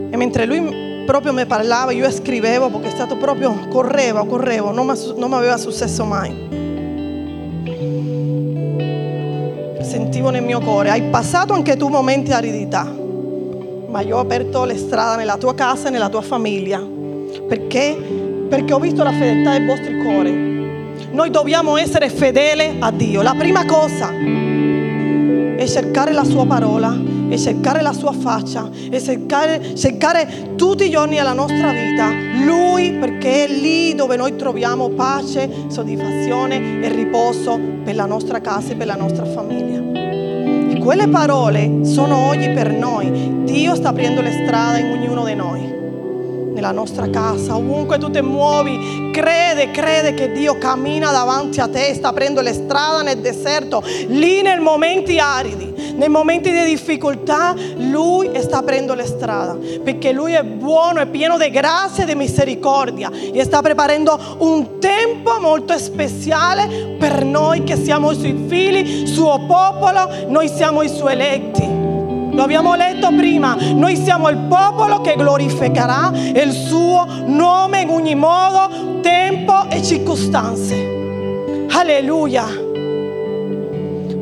E 0.09 0.17
mentre 0.17 0.45
lui 0.45 1.03
proprio 1.05 1.33
mi 1.33 1.45
parlava, 1.45 1.91
io 1.91 2.09
scrivevo 2.09 2.69
perché 2.69 2.87
è 2.87 2.91
stato 2.91 3.17
proprio, 3.17 3.67
correvo, 3.69 4.25
correvo, 4.25 4.71
non 4.71 4.85
mi 4.87 5.33
aveva 5.33 5.57
successo 5.57 6.05
mai. 6.05 6.33
Sentivo 9.81 10.29
nel 10.29 10.43
mio 10.43 10.59
cuore, 10.61 10.89
hai 10.89 11.03
passato 11.09 11.53
anche 11.53 11.77
tu 11.77 11.89
momenti 11.89 12.27
di 12.27 12.33
aridità, 12.33 12.83
ma 13.87 14.01
io 14.01 14.17
ho 14.17 14.19
aperto 14.19 14.63
le 14.63 14.77
strade 14.77 15.17
nella 15.17 15.37
tua 15.37 15.53
casa 15.53 15.89
e 15.89 15.91
nella 15.91 16.09
tua 16.09 16.21
famiglia. 16.21 16.81
Perché? 17.47 18.24
Perché 18.47 18.73
ho 18.73 18.79
visto 18.79 19.03
la 19.03 19.11
fedeltà 19.11 19.51
del 19.51 19.65
vostro 19.65 19.91
cuore 20.03 20.53
noi 21.11 21.29
dobbiamo 21.29 21.77
essere 21.77 22.09
fedeli 22.09 22.77
a 22.79 22.91
Dio. 22.91 23.21
La 23.21 23.33
prima 23.37 23.65
cosa 23.65 24.09
è 24.11 25.65
cercare 25.65 26.11
la 26.11 26.23
sua 26.23 26.45
parola, 26.45 26.93
è 27.29 27.37
cercare 27.37 27.81
la 27.81 27.93
sua 27.93 28.11
faccia, 28.11 28.69
è 28.89 28.99
cercare, 28.99 29.75
cercare 29.75 30.55
tutti 30.55 30.85
i 30.85 30.89
giorni 30.89 31.15
della 31.15 31.33
nostra 31.33 31.71
vita 31.71 32.11
Lui 32.43 32.93
perché 32.93 33.45
è 33.45 33.47
lì 33.47 33.95
dove 33.95 34.17
noi 34.17 34.35
troviamo 34.35 34.89
pace, 34.89 35.49
soddisfazione 35.67 36.81
e 36.81 36.89
riposo 36.89 37.59
per 37.83 37.95
la 37.95 38.05
nostra 38.05 38.41
casa 38.41 38.73
e 38.73 38.75
per 38.75 38.87
la 38.87 38.95
nostra 38.95 39.25
famiglia. 39.25 39.83
Quelle 40.79 41.07
parole 41.07 41.79
sono 41.83 42.27
oggi 42.27 42.49
per 42.49 42.71
noi. 42.71 43.43
Dio 43.43 43.73
sta 43.73 43.89
aprendo 43.89 44.21
le 44.21 44.31
strade 44.31 44.81
in 44.81 44.91
ognuno 44.91 45.25
di 45.25 45.33
noi. 45.33 45.74
Nella 46.55 46.71
nostra 46.71 47.09
casa, 47.09 47.57
ovunque 47.57 47.97
tu 47.97 48.09
ti 48.09 48.21
muovi, 48.21 49.09
crede, 49.11 49.71
crede 49.71 50.13
che 50.13 50.31
Dio 50.31 50.57
cammina 50.57 51.11
davanti 51.11 51.59
a 51.59 51.67
te, 51.67 51.93
sta 51.93 52.07
aprendo 52.07 52.39
le 52.39 52.53
strade 52.53 53.03
nel 53.03 53.19
deserto, 53.19 53.83
lì 54.07 54.41
nei 54.41 54.57
momenti 54.59 55.19
aridi, 55.19 55.93
nei 55.95 56.07
momenti 56.07 56.51
di 56.51 56.63
difficoltà, 56.63 57.53
Lui 57.75 58.31
sta 58.39 58.59
aprendo 58.59 58.93
le 58.93 59.05
strade, 59.05 59.79
perché 59.79 60.13
Lui 60.13 60.31
è 60.31 60.43
buono, 60.43 61.01
è 61.01 61.07
pieno 61.07 61.37
di 61.37 61.49
grazia 61.49 62.03
e 62.03 62.07
di 62.07 62.15
misericordia 62.15 63.11
e 63.11 63.43
sta 63.43 63.61
preparando 63.61 64.37
un 64.39 64.79
tempo 64.79 65.37
molto 65.41 65.77
speciale 65.77 66.95
per 66.97 67.25
noi 67.25 67.65
che 67.65 67.75
siamo 67.75 68.11
i 68.11 68.15
Suoi 68.15 68.45
figli, 68.47 69.05
suo 69.05 69.41
popolo, 69.45 70.09
noi 70.29 70.47
siamo 70.47 70.81
i 70.83 70.87
Suoi 70.87 71.11
eletti. 71.11 71.74
Lo 72.35 72.43
abbiamo 72.43 72.75
letto 72.75 73.13
prima, 73.15 73.55
noi 73.75 73.95
siamo 73.95 74.27
il 74.27 74.35
popolo 74.35 74.99
che 74.99 75.15
glorificherà 75.15 76.11
il 76.13 76.51
suo 76.51 77.07
nome 77.25 77.81
in 77.81 77.89
ogni 77.89 78.13
modo, 78.13 78.99
tempo 78.99 79.69
e 79.69 79.81
circostanze. 79.81 80.75
Alleluia. 81.71 82.43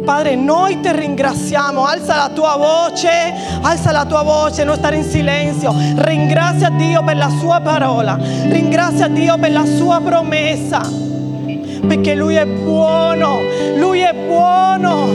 Padre, 0.06 0.36
noi 0.36 0.80
ti 0.80 0.92
ringraziamo, 0.92 1.86
alza 1.86 2.16
la 2.16 2.30
tua 2.30 2.56
voce, 2.56 3.34
alza 3.62 3.92
la 3.92 4.06
tua 4.06 4.22
voce, 4.22 4.64
non 4.64 4.76
stare 4.76 4.98
in 4.98 5.04
silenzio. 5.04 5.74
Ringrazia 5.96 6.70
Dio 6.70 7.04
per 7.04 7.18
la 7.18 7.30
sua 7.40 7.62
parola, 7.62 8.20
ringrazia 8.20 9.08
Dio 9.08 9.38
per 9.40 9.52
la 9.52 9.66
sua 9.66 10.00
promessa, 10.02 10.82
perché 11.88 12.14
Lui 12.14 12.36
è 12.36 12.46
buono, 12.46 13.40
Lui 13.76 14.02
è 14.02 14.14
buono. 14.14 15.08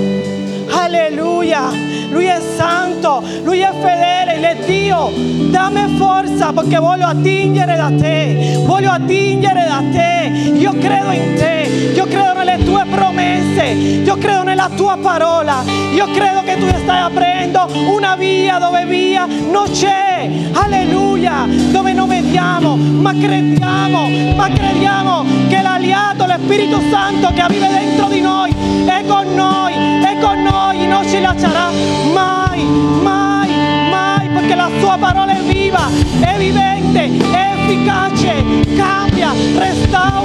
Alleluia. 0.70 1.97
Lui 2.10 2.26
è 2.26 2.40
santo, 2.56 3.22
Lui 3.42 3.60
è 3.60 3.70
fedele, 3.72 4.40
è 4.40 4.56
Dio. 4.64 5.10
Dammi 5.50 5.96
forza 5.96 6.52
perché 6.52 6.78
voglio 6.78 7.06
attingere 7.06 7.76
da 7.76 7.90
te, 7.98 8.62
voglio 8.64 8.90
attingere 8.90 9.66
da 9.66 9.82
te. 9.90 10.52
Io 10.54 10.72
credo 10.78 11.10
in 11.10 11.34
te, 11.36 11.92
io 11.94 12.04
credo 12.06 12.32
nelle 12.34 12.64
tue 12.64 12.84
promesse, 12.88 13.64
io 13.64 14.16
credo 14.16 14.42
nella 14.44 14.70
tua 14.74 14.96
parola, 15.00 15.62
io 15.92 16.06
credo 16.12 16.42
che 16.44 16.56
tu 16.58 16.68
stai 16.82 17.00
aprendo 17.00 17.66
una 17.92 18.16
via 18.16 18.58
dove 18.58 18.84
via 18.86 19.26
non 19.26 19.70
c'è. 19.70 20.30
Alleluia, 20.52 21.46
dove 21.70 21.92
non 21.92 22.08
vediamo, 22.08 22.76
ma 22.76 23.12
crediamo, 23.12 24.08
ma 24.34 24.48
crediamo 24.48 25.24
che 25.48 25.60
l'aliato, 25.62 26.26
lo 26.26 26.38
Spirito 26.48 26.80
Santo 26.90 27.28
che 27.34 27.44
vive 27.48 27.68
dentro 27.68 28.06
di 28.08 28.20
noi 28.20 28.50
è 28.86 29.04
con 29.06 29.34
noi, 29.34 29.74
è 29.74 30.18
con 30.18 30.42
noi, 30.42 30.86
non 30.86 31.06
ci 31.06 31.20
lascerà 31.20 31.68
mai, 32.12 32.64
mai, 32.64 33.50
mai, 33.90 34.28
perché 34.28 34.54
la 34.54 34.70
sua 34.78 34.96
parola 34.98 35.36
è 35.36 35.42
viva, 35.42 35.88
è 36.20 36.36
vivente, 36.38 37.10
è 37.30 37.54
efficace, 37.56 38.44
cambia, 38.76 39.32
restaura. 39.56 40.17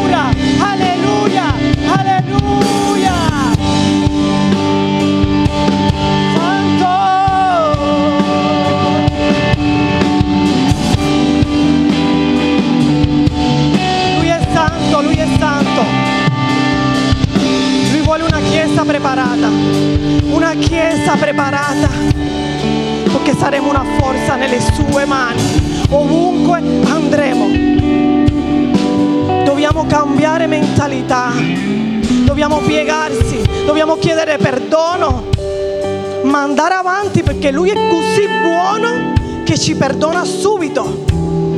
Perché 37.43 37.57
Lui 37.57 37.71
è 37.71 37.89
così 37.89 38.25
buono 38.41 39.11
che 39.43 39.57
ci 39.57 39.75
perdona 39.75 40.23
subito, 40.23 41.03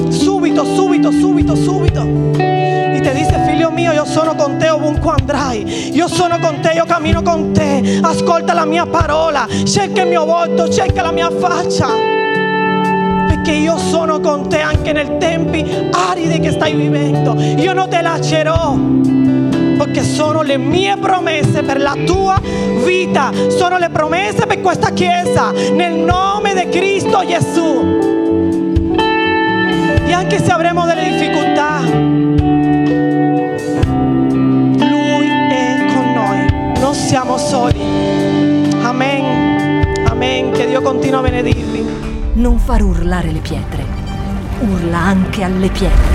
subito, 0.10 0.66
subito, 0.66 1.12
subito, 1.12 1.56
subito. 1.56 2.02
E 2.40 3.00
ti 3.04 3.10
dice, 3.12 3.46
figlio 3.48 3.70
mio, 3.70 3.92
io 3.92 4.04
sono 4.04 4.34
con 4.34 4.58
te 4.58 4.70
ovunque 4.70 5.12
andrai, 5.12 5.94
io 5.94 6.08
sono 6.08 6.40
con 6.40 6.60
te, 6.60 6.72
io 6.72 6.86
cammino 6.86 7.22
con 7.22 7.52
te, 7.54 8.00
ascolta 8.02 8.54
la 8.54 8.66
mia 8.66 8.88
parola, 8.88 9.48
cerca 9.64 10.02
il 10.02 10.08
mio 10.08 10.26
volto, 10.26 10.68
cerca 10.70 11.04
la 11.04 11.12
mia 11.12 11.30
faccia. 11.30 11.88
Perché 13.28 13.52
io 13.52 13.78
sono 13.78 14.20
con 14.20 14.50
te 14.50 14.62
anche 14.62 14.92
nei 14.92 15.18
tempi 15.20 15.64
aridi 15.92 16.40
che 16.40 16.50
stai 16.50 16.74
vivendo. 16.74 17.36
Io 17.40 17.74
non 17.74 17.88
ti 17.90 18.02
lascerò 18.02 18.76
perché 19.96 20.10
sono 20.10 20.42
le 20.42 20.58
mie 20.58 20.98
promesse 20.98 21.64
per 21.64 21.80
la 21.80 21.96
tua 22.06 22.38
vita, 22.84 23.32
sono 23.48 23.78
le 23.78 23.90
promesse 23.90 24.46
per 24.46 24.60
questa 24.60 24.90
chiesa, 24.90 25.52
nel 25.52 25.94
nome 25.94 26.54
di 26.54 26.68
Cristo 26.68 27.26
Gesù. 27.26 28.98
E 30.06 30.12
anche 30.12 30.44
se 30.44 30.52
avremo 30.52 30.86
delle 30.86 31.04
difficoltà, 31.10 31.80
Lui 34.90 35.28
è 35.50 35.86
con 35.94 36.12
noi, 36.14 36.74
non 36.82 36.94
siamo 36.94 37.38
soli. 37.38 37.80
Amen, 38.82 39.94
amen, 40.10 40.52
che 40.52 40.68
Dio 40.68 40.82
continua 40.82 41.20
a 41.20 41.24
benedirvi. 41.24 41.86
Non 42.34 42.60
far 42.60 42.82
urlare 42.82 43.32
le 43.32 43.40
pietre. 43.40 43.86
Urla 44.60 44.98
anche 44.98 45.42
alle 45.42 45.70
pietre. 45.70 46.15